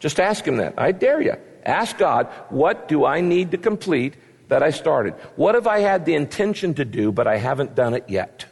Just 0.00 0.18
ask 0.18 0.44
Him 0.44 0.56
that. 0.56 0.74
I 0.76 0.90
dare 0.92 1.20
you. 1.20 1.36
Ask 1.64 1.96
God, 1.96 2.26
what 2.48 2.88
do 2.88 3.04
I 3.04 3.20
need 3.20 3.52
to 3.52 3.58
complete 3.58 4.16
that 4.48 4.62
I 4.62 4.70
started? 4.70 5.14
What 5.36 5.54
have 5.54 5.68
I 5.68 5.78
had 5.78 6.04
the 6.04 6.14
intention 6.14 6.74
to 6.74 6.84
do, 6.84 7.12
but 7.12 7.28
I 7.28 7.36
haven't 7.36 7.76
done 7.76 7.94
it 7.94 8.04
yet? 8.08 8.46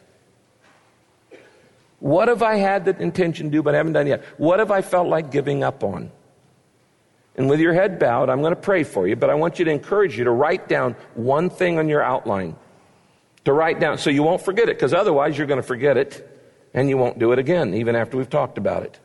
What 1.99 2.29
have 2.29 2.41
I 2.41 2.55
had 2.55 2.85
the 2.85 2.97
intention 3.01 3.47
to 3.47 3.51
do, 3.51 3.63
but 3.63 3.75
I 3.75 3.77
haven't 3.77 3.93
done 3.93 4.07
it 4.07 4.11
yet? 4.11 4.23
What 4.37 4.59
have 4.59 4.71
I 4.71 4.81
felt 4.81 5.09
like 5.09 5.31
giving 5.31 5.63
up 5.63 5.83
on? 5.83 6.11
And 7.35 7.49
with 7.49 7.59
your 7.59 7.73
head 7.73 7.99
bowed, 7.99 8.29
I'm 8.29 8.41
going 8.41 8.55
to 8.55 8.61
pray 8.61 8.83
for 8.83 9.07
you, 9.07 9.17
but 9.17 9.29
I 9.29 9.35
want 9.35 9.59
you 9.59 9.65
to 9.65 9.71
encourage 9.71 10.17
you 10.17 10.23
to 10.23 10.31
write 10.31 10.69
down 10.69 10.95
one 11.15 11.49
thing 11.49 11.77
on 11.77 11.89
your 11.89 12.01
outline 12.01 12.55
to 13.45 13.53
write 13.53 13.79
down 13.79 13.97
so 13.97 14.09
you 14.09 14.23
won't 14.23 14.41
forget 14.41 14.69
it, 14.69 14.75
because 14.75 14.93
otherwise 14.93 15.37
you're 15.37 15.47
going 15.47 15.61
to 15.61 15.67
forget 15.67 15.97
it 15.97 16.25
and 16.73 16.89
you 16.89 16.97
won't 16.97 17.17
do 17.17 17.31
it 17.31 17.39
again, 17.39 17.73
even 17.73 17.95
after 17.95 18.17
we've 18.17 18.29
talked 18.29 18.57
about 18.57 18.83
it. 18.83 18.99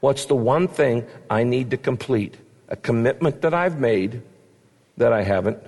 What's 0.00 0.26
the 0.26 0.36
one 0.36 0.68
thing 0.68 1.06
I 1.28 1.42
need 1.42 1.70
to 1.70 1.76
complete? 1.76 2.36
A 2.68 2.76
commitment 2.76 3.42
that 3.42 3.54
I've 3.54 3.78
made 3.78 4.22
that 4.96 5.12
I 5.12 5.22
haven't 5.22 5.58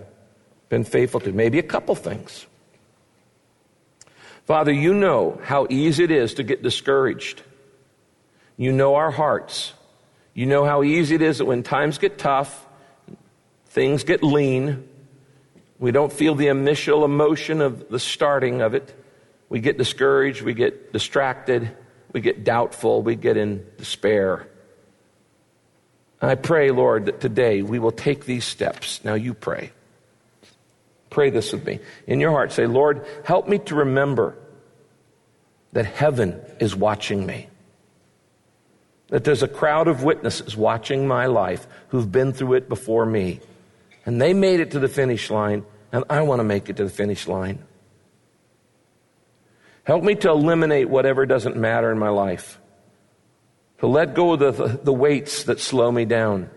been 0.68 0.84
faithful 0.84 1.20
to. 1.20 1.32
Maybe 1.32 1.58
a 1.58 1.64
couple 1.64 1.94
things. 1.94 2.46
Father, 4.46 4.72
you 4.72 4.94
know 4.94 5.40
how 5.44 5.66
easy 5.70 6.04
it 6.04 6.10
is 6.10 6.34
to 6.34 6.42
get 6.42 6.62
discouraged. 6.62 7.42
You 8.56 8.72
know 8.72 8.96
our 8.96 9.10
hearts. 9.10 9.72
You 10.34 10.46
know 10.46 10.64
how 10.64 10.82
easy 10.82 11.14
it 11.14 11.22
is 11.22 11.38
that 11.38 11.44
when 11.44 11.62
times 11.62 11.98
get 11.98 12.18
tough, 12.18 12.66
things 13.66 14.04
get 14.04 14.22
lean, 14.22 14.88
we 15.78 15.92
don't 15.92 16.12
feel 16.12 16.34
the 16.34 16.48
initial 16.48 17.04
emotion 17.04 17.60
of 17.60 17.88
the 17.88 17.98
starting 17.98 18.60
of 18.60 18.74
it. 18.74 18.94
We 19.48 19.60
get 19.60 19.78
discouraged, 19.78 20.42
we 20.42 20.54
get 20.54 20.92
distracted, 20.92 21.70
we 22.12 22.20
get 22.20 22.44
doubtful, 22.44 23.02
we 23.02 23.16
get 23.16 23.36
in 23.36 23.64
despair. 23.78 24.46
I 26.20 26.34
pray, 26.34 26.70
Lord, 26.70 27.06
that 27.06 27.20
today 27.20 27.62
we 27.62 27.78
will 27.78 27.92
take 27.92 28.24
these 28.24 28.44
steps. 28.44 29.02
Now 29.04 29.14
you 29.14 29.32
pray. 29.32 29.72
Pray 31.08 31.30
this 31.30 31.52
with 31.52 31.66
me. 31.66 31.80
In 32.06 32.20
your 32.20 32.30
heart, 32.30 32.52
say, 32.52 32.66
Lord, 32.66 33.06
help 33.24 33.48
me 33.48 33.58
to 33.58 33.74
remember 33.74 34.36
that 35.72 35.86
heaven 35.86 36.40
is 36.60 36.76
watching 36.76 37.24
me. 37.24 37.48
That 39.08 39.24
there's 39.24 39.42
a 39.42 39.48
crowd 39.48 39.88
of 39.88 40.04
witnesses 40.04 40.56
watching 40.56 41.08
my 41.08 41.26
life 41.26 41.66
who've 41.88 42.10
been 42.10 42.32
through 42.32 42.54
it 42.54 42.68
before 42.68 43.06
me. 43.06 43.40
And 44.06 44.20
they 44.20 44.34
made 44.34 44.60
it 44.60 44.72
to 44.72 44.78
the 44.78 44.88
finish 44.88 45.30
line, 45.30 45.64
and 45.90 46.04
I 46.08 46.22
want 46.22 46.40
to 46.40 46.44
make 46.44 46.68
it 46.68 46.76
to 46.76 46.84
the 46.84 46.90
finish 46.90 47.26
line. 47.26 47.64
Help 49.90 50.04
me 50.04 50.14
to 50.14 50.30
eliminate 50.30 50.88
whatever 50.88 51.26
doesn't 51.26 51.56
matter 51.56 51.90
in 51.90 51.98
my 51.98 52.10
life, 52.10 52.60
to 53.80 53.88
let 53.88 54.14
go 54.14 54.34
of 54.34 54.38
the, 54.38 54.78
the 54.84 54.92
weights 54.92 55.42
that 55.42 55.58
slow 55.58 55.90
me 55.90 56.04
down 56.04 56.48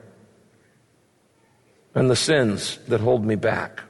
and 1.96 2.12
the 2.12 2.16
sins 2.16 2.78
that 2.90 3.02
hold 3.02 3.26
me 3.26 3.34
back. 3.34 3.82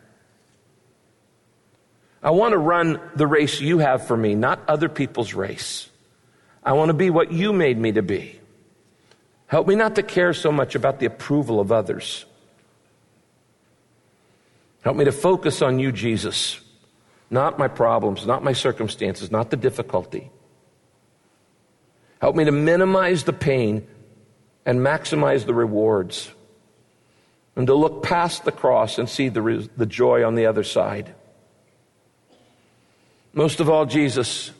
I 2.23 2.32
want 2.32 2.53
to 2.53 2.58
run 2.58 3.01
the 3.17 3.27
race 3.27 3.60
you 3.60 3.79
have 3.79 4.08
for 4.08 4.15
me, 4.15 4.34
not 4.34 4.63
other 4.69 4.88
people's 4.88 5.34
race. 5.34 5.89
I 6.63 6.71
want 6.71 6.88
to 6.88 6.93
be 6.93 7.10
what 7.10 7.34
you 7.34 7.51
made 7.51 7.77
me 7.77 7.91
to 7.91 8.01
be. 8.01 8.39
Help 9.47 9.67
me 9.67 9.75
not 9.75 9.95
to 9.95 10.03
care 10.03 10.34
so 10.34 10.53
much 10.53 10.73
about 10.73 10.99
the 10.99 11.06
approval 11.06 11.60
of 11.60 11.69
others 11.69 12.23
Help 14.84 14.97
me 14.97 15.06
to 15.06 15.12
focus 15.13 15.62
on 15.62 15.79
you, 15.79 15.91
Jesus, 15.91 16.60
not 17.34 17.58
my 17.58 17.67
problems, 17.67 18.26
not 18.26 18.43
my 18.43 18.54
circumstances, 18.54 19.32
not 19.32 19.50
the 19.50 19.58
difficulty. 19.58 20.30
Help 22.22 22.36
me 22.36 22.46
to 22.46 22.52
minimize 22.52 23.24
the 23.24 23.34
pain 23.34 23.88
and 24.65 24.80
maximize 24.80 25.46
the 25.46 25.54
rewards, 25.54 26.32
and 27.56 27.67
to 27.67 27.74
look 27.74 28.02
past 28.02 28.46
the 28.46 28.52
cross 28.52 28.98
and 28.98 29.10
see 29.10 29.28
the, 29.28 29.69
the 29.76 29.86
joy 29.86 30.24
on 30.24 30.36
the 30.36 30.46
other 30.46 30.63
side. 30.63 31.13
Most 33.34 33.60
of 33.60 33.69
all, 33.69 33.86
Jesus, 33.86 34.52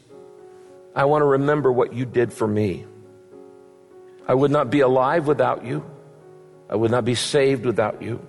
I 0.96 1.06
want 1.06 1.22
to 1.22 1.26
remember 1.26 1.72
what 1.72 1.94
you 1.94 2.06
did 2.06 2.34
for 2.34 2.48
me. 2.48 2.86
I 4.28 4.34
would 4.34 4.52
not 4.52 4.70
be 4.70 4.82
alive 4.82 5.28
without 5.28 5.64
you. 5.64 5.86
I 6.70 6.76
would 6.76 6.92
not 6.92 7.06
be 7.06 7.16
saved 7.16 7.66
without 7.66 8.02
you. 8.02 8.28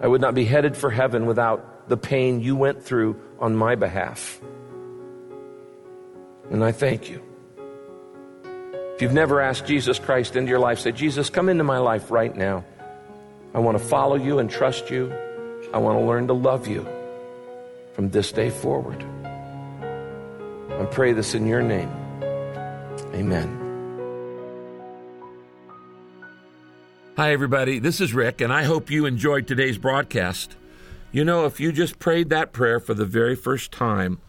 I 0.00 0.06
would 0.06 0.20
not 0.20 0.34
be 0.34 0.44
headed 0.44 0.76
for 0.76 0.90
heaven 0.90 1.26
without 1.26 1.88
the 1.88 1.96
pain 1.96 2.40
you 2.40 2.56
went 2.56 2.82
through 2.82 3.20
on 3.38 3.54
my 3.54 3.74
behalf. 3.74 4.40
And 6.50 6.64
I 6.64 6.72
thank 6.72 7.10
you. 7.10 7.22
If 8.94 9.02
you've 9.02 9.12
never 9.12 9.40
asked 9.40 9.66
Jesus 9.66 9.98
Christ 9.98 10.36
into 10.36 10.48
your 10.48 10.58
life, 10.58 10.78
say, 10.78 10.92
Jesus, 10.92 11.30
come 11.30 11.48
into 11.48 11.64
my 11.64 11.78
life 11.78 12.10
right 12.10 12.34
now. 12.34 12.64
I 13.54 13.58
want 13.58 13.78
to 13.78 13.84
follow 13.84 14.16
you 14.16 14.38
and 14.38 14.50
trust 14.50 14.90
you. 14.90 15.12
I 15.72 15.78
want 15.78 15.98
to 15.98 16.04
learn 16.04 16.26
to 16.28 16.34
love 16.34 16.68
you. 16.68 16.86
from 18.00 18.08
this 18.10 18.32
day 18.32 18.50
forward. 18.50 19.04
I 19.24 20.86
pray 20.86 21.12
this 21.12 21.34
in 21.34 21.46
your 21.46 21.60
name. 21.60 21.90
Amen. 23.14 23.59
Hi, 27.20 27.32
everybody. 27.32 27.78
This 27.78 28.00
is 28.00 28.14
Rick, 28.14 28.40
and 28.40 28.50
I 28.50 28.62
hope 28.62 28.90
you 28.90 29.04
enjoyed 29.04 29.46
today's 29.46 29.76
broadcast. 29.76 30.56
You 31.12 31.22
know, 31.22 31.44
if 31.44 31.60
you 31.60 31.70
just 31.70 31.98
prayed 31.98 32.30
that 32.30 32.54
prayer 32.54 32.80
for 32.80 32.94
the 32.94 33.04
very 33.04 33.36
first 33.36 33.70
time, 33.70 34.22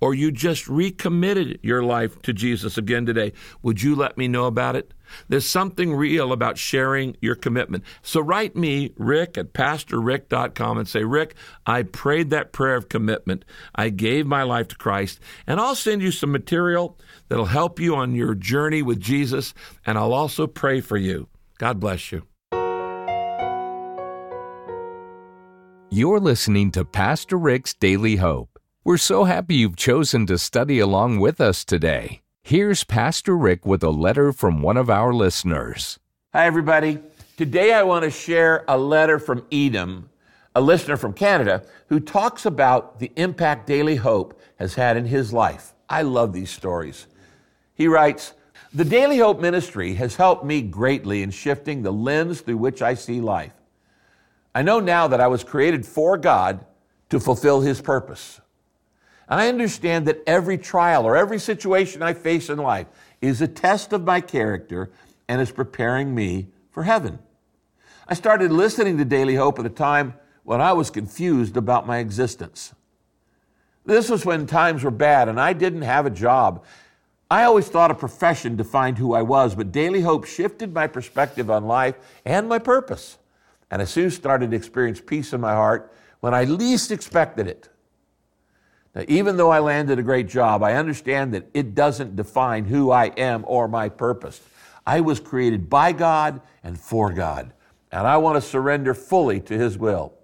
or 0.00 0.14
you 0.14 0.32
just 0.32 0.66
recommitted 0.66 1.60
your 1.62 1.84
life 1.84 2.20
to 2.22 2.32
Jesus 2.32 2.76
again 2.76 3.06
today, 3.06 3.34
would 3.62 3.84
you 3.84 3.94
let 3.94 4.18
me 4.18 4.26
know 4.26 4.46
about 4.46 4.74
it? 4.74 4.92
There's 5.28 5.48
something 5.48 5.94
real 5.94 6.32
about 6.32 6.58
sharing 6.58 7.16
your 7.20 7.36
commitment. 7.36 7.84
So 8.02 8.20
write 8.20 8.56
me, 8.56 8.94
Rick 8.96 9.38
at 9.38 9.52
PastorRick.com, 9.52 10.76
and 10.76 10.88
say, 10.88 11.04
Rick, 11.04 11.36
I 11.66 11.84
prayed 11.84 12.30
that 12.30 12.50
prayer 12.50 12.74
of 12.74 12.88
commitment. 12.88 13.44
I 13.76 13.90
gave 13.90 14.26
my 14.26 14.42
life 14.42 14.66
to 14.68 14.76
Christ, 14.76 15.20
and 15.46 15.60
I'll 15.60 15.76
send 15.76 16.02
you 16.02 16.10
some 16.10 16.32
material 16.32 16.98
that'll 17.28 17.44
help 17.44 17.78
you 17.78 17.94
on 17.94 18.16
your 18.16 18.34
journey 18.34 18.82
with 18.82 18.98
Jesus, 18.98 19.54
and 19.86 19.96
I'll 19.96 20.12
also 20.12 20.48
pray 20.48 20.80
for 20.80 20.96
you. 20.96 21.28
God 21.58 21.80
bless 21.80 22.12
you. 22.12 22.22
You're 25.90 26.20
listening 26.20 26.70
to 26.72 26.84
Pastor 26.84 27.36
Rick's 27.36 27.74
Daily 27.74 28.16
Hope. 28.16 28.58
We're 28.84 28.96
so 28.96 29.24
happy 29.24 29.56
you've 29.56 29.76
chosen 29.76 30.26
to 30.26 30.38
study 30.38 30.78
along 30.78 31.18
with 31.18 31.40
us 31.40 31.64
today. 31.64 32.20
Here's 32.42 32.84
Pastor 32.84 33.36
Rick 33.36 33.66
with 33.66 33.82
a 33.82 33.90
letter 33.90 34.32
from 34.32 34.62
one 34.62 34.76
of 34.76 34.88
our 34.88 35.12
listeners. 35.12 35.98
Hi, 36.32 36.46
everybody. 36.46 36.98
Today 37.36 37.72
I 37.72 37.82
want 37.82 38.04
to 38.04 38.10
share 38.10 38.64
a 38.68 38.78
letter 38.78 39.18
from 39.18 39.44
Edom, 39.50 40.08
a 40.54 40.60
listener 40.60 40.96
from 40.96 41.12
Canada, 41.12 41.64
who 41.88 42.00
talks 42.00 42.46
about 42.46 43.00
the 43.00 43.10
impact 43.16 43.66
Daily 43.66 43.96
Hope 43.96 44.40
has 44.56 44.74
had 44.74 44.96
in 44.96 45.06
his 45.06 45.32
life. 45.32 45.74
I 45.88 46.02
love 46.02 46.32
these 46.32 46.50
stories. 46.50 47.06
He 47.74 47.88
writes, 47.88 48.34
The 48.74 48.84
Daily 48.84 49.18
Hope 49.18 49.40
ministry 49.40 49.94
has 49.94 50.16
helped 50.16 50.44
me 50.44 50.60
greatly 50.60 51.22
in 51.22 51.30
shifting 51.30 51.82
the 51.82 51.92
lens 51.92 52.42
through 52.42 52.58
which 52.58 52.82
I 52.82 52.94
see 52.94 53.20
life. 53.20 53.54
I 54.54 54.60
know 54.62 54.78
now 54.78 55.08
that 55.08 55.20
I 55.20 55.26
was 55.28 55.42
created 55.42 55.86
for 55.86 56.18
God 56.18 56.64
to 57.08 57.18
fulfill 57.18 57.62
His 57.62 57.80
purpose. 57.80 58.40
And 59.26 59.40
I 59.40 59.48
understand 59.48 60.06
that 60.06 60.22
every 60.26 60.58
trial 60.58 61.06
or 61.06 61.16
every 61.16 61.38
situation 61.38 62.02
I 62.02 62.12
face 62.12 62.50
in 62.50 62.58
life 62.58 62.86
is 63.22 63.40
a 63.40 63.48
test 63.48 63.92
of 63.92 64.04
my 64.04 64.20
character 64.20 64.90
and 65.28 65.40
is 65.40 65.50
preparing 65.50 66.14
me 66.14 66.48
for 66.70 66.82
heaven. 66.82 67.18
I 68.06 68.14
started 68.14 68.52
listening 68.52 68.98
to 68.98 69.04
Daily 69.04 69.34
Hope 69.34 69.58
at 69.58 69.66
a 69.66 69.70
time 69.70 70.14
when 70.44 70.60
I 70.60 70.72
was 70.72 70.90
confused 70.90 71.56
about 71.56 71.86
my 71.86 71.98
existence. 71.98 72.74
This 73.84 74.10
was 74.10 74.26
when 74.26 74.46
times 74.46 74.82
were 74.82 74.90
bad 74.90 75.28
and 75.28 75.40
I 75.40 75.54
didn't 75.54 75.82
have 75.82 76.04
a 76.04 76.10
job. 76.10 76.64
I 77.30 77.44
always 77.44 77.68
thought 77.68 77.90
a 77.90 77.94
profession 77.94 78.56
defined 78.56 78.98
who 78.98 79.12
I 79.12 79.22
was, 79.22 79.54
but 79.54 79.70
Daily 79.70 80.00
Hope 80.00 80.24
shifted 80.24 80.72
my 80.72 80.86
perspective 80.86 81.50
on 81.50 81.66
life 81.66 81.96
and 82.24 82.48
my 82.48 82.58
purpose. 82.58 83.18
And 83.70 83.82
I 83.82 83.84
soon 83.84 84.10
started 84.10 84.50
to 84.50 84.56
experience 84.56 85.00
peace 85.00 85.34
in 85.34 85.40
my 85.40 85.52
heart 85.52 85.92
when 86.20 86.32
I 86.32 86.44
least 86.44 86.90
expected 86.90 87.46
it. 87.46 87.68
Now, 88.94 89.04
even 89.08 89.36
though 89.36 89.50
I 89.50 89.58
landed 89.58 89.98
a 89.98 90.02
great 90.02 90.28
job, 90.28 90.62
I 90.62 90.74
understand 90.74 91.34
that 91.34 91.48
it 91.52 91.74
doesn't 91.74 92.16
define 92.16 92.64
who 92.64 92.90
I 92.90 93.06
am 93.18 93.44
or 93.46 93.68
my 93.68 93.90
purpose. 93.90 94.40
I 94.86 95.00
was 95.00 95.20
created 95.20 95.68
by 95.68 95.92
God 95.92 96.40
and 96.64 96.80
for 96.80 97.12
God, 97.12 97.52
and 97.92 98.06
I 98.06 98.16
want 98.16 98.36
to 98.36 98.40
surrender 98.40 98.94
fully 98.94 99.40
to 99.42 99.58
His 99.58 99.76
will. 99.76 100.14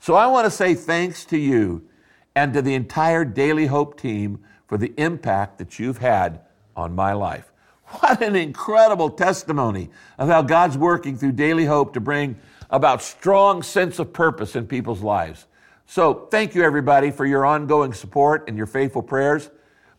So 0.00 0.14
I 0.14 0.26
want 0.26 0.44
to 0.44 0.50
say 0.50 0.74
thanks 0.74 1.24
to 1.26 1.38
you 1.38 1.88
and 2.36 2.52
to 2.52 2.60
the 2.60 2.74
entire 2.74 3.24
Daily 3.24 3.66
Hope 3.66 3.98
team 3.98 4.44
for 4.72 4.78
the 4.78 4.94
impact 4.96 5.58
that 5.58 5.78
you've 5.78 5.98
had 5.98 6.40
on 6.74 6.94
my 6.94 7.12
life. 7.12 7.52
What 7.84 8.22
an 8.22 8.34
incredible 8.34 9.10
testimony 9.10 9.90
of 10.16 10.30
how 10.30 10.40
God's 10.40 10.78
working 10.78 11.18
through 11.18 11.32
Daily 11.32 11.66
Hope 11.66 11.92
to 11.92 12.00
bring 12.00 12.38
about 12.70 13.02
strong 13.02 13.62
sense 13.62 13.98
of 13.98 14.14
purpose 14.14 14.56
in 14.56 14.66
people's 14.66 15.02
lives. 15.02 15.46
So, 15.84 16.26
thank 16.30 16.54
you 16.54 16.62
everybody 16.62 17.10
for 17.10 17.26
your 17.26 17.44
ongoing 17.44 17.92
support 17.92 18.48
and 18.48 18.56
your 18.56 18.64
faithful 18.64 19.02
prayers. 19.02 19.50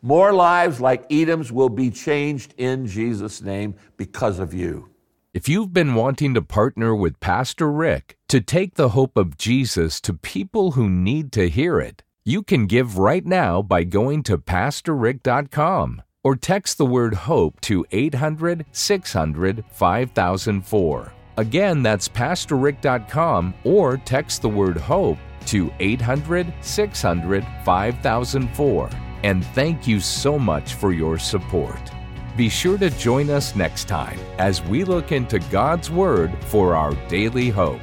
More 0.01 0.33
lives 0.33 0.81
like 0.81 1.05
Edom's 1.11 1.51
will 1.51 1.69
be 1.69 1.91
changed 1.91 2.55
in 2.57 2.87
Jesus' 2.87 3.43
name 3.43 3.75
because 3.95 4.39
of 4.39 4.55
you. 4.55 4.89
If 5.35 5.47
you've 5.47 5.71
been 5.71 5.93
wanting 5.93 6.33
to 6.33 6.41
partner 6.41 6.95
with 6.95 7.19
Pastor 7.19 7.71
Rick 7.71 8.17
to 8.27 8.41
take 8.41 8.73
the 8.73 8.89
hope 8.89 9.17
of 9.17 9.37
Jesus 9.37 10.01
to 10.01 10.15
people 10.15 10.71
who 10.71 10.89
need 10.89 11.31
to 11.33 11.47
hear 11.47 11.79
it, 11.79 12.01
you 12.25 12.43
can 12.43 12.65
give 12.67 12.97
right 12.97 13.25
now 13.25 13.61
by 13.61 13.83
going 13.83 14.23
to 14.23 14.37
PastorRick.com 14.37 16.01
or 16.23 16.35
text 16.35 16.77
the 16.77 16.85
word 16.85 17.13
HOPE 17.13 17.59
to 17.61 17.85
800 17.91 18.65
600 18.71 19.63
5004. 19.71 21.13
Again, 21.37 21.83
that's 21.83 22.07
PastorRick.com 22.07 23.53
or 23.63 23.97
text 23.97 24.41
the 24.41 24.49
word 24.49 24.77
HOPE 24.77 25.17
to 25.47 25.71
800 25.79 26.53
600 26.61 27.47
5004. 27.65 28.89
And 29.23 29.45
thank 29.47 29.87
you 29.87 29.99
so 29.99 30.37
much 30.37 30.75
for 30.75 30.91
your 30.91 31.17
support. 31.17 31.91
Be 32.35 32.49
sure 32.49 32.77
to 32.77 32.89
join 32.89 33.29
us 33.29 33.55
next 33.55 33.87
time 33.87 34.19
as 34.37 34.61
we 34.63 34.83
look 34.83 35.11
into 35.11 35.39
God's 35.39 35.91
Word 35.91 36.35
for 36.45 36.75
our 36.75 36.93
daily 37.07 37.49
hope. 37.49 37.79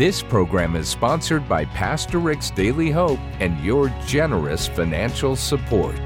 This 0.00 0.22
program 0.22 0.76
is 0.76 0.88
sponsored 0.88 1.46
by 1.46 1.66
Pastor 1.66 2.20
Rick's 2.20 2.50
Daily 2.50 2.90
Hope 2.90 3.18
and 3.38 3.62
your 3.62 3.90
generous 4.06 4.66
financial 4.66 5.36
support. 5.36 6.00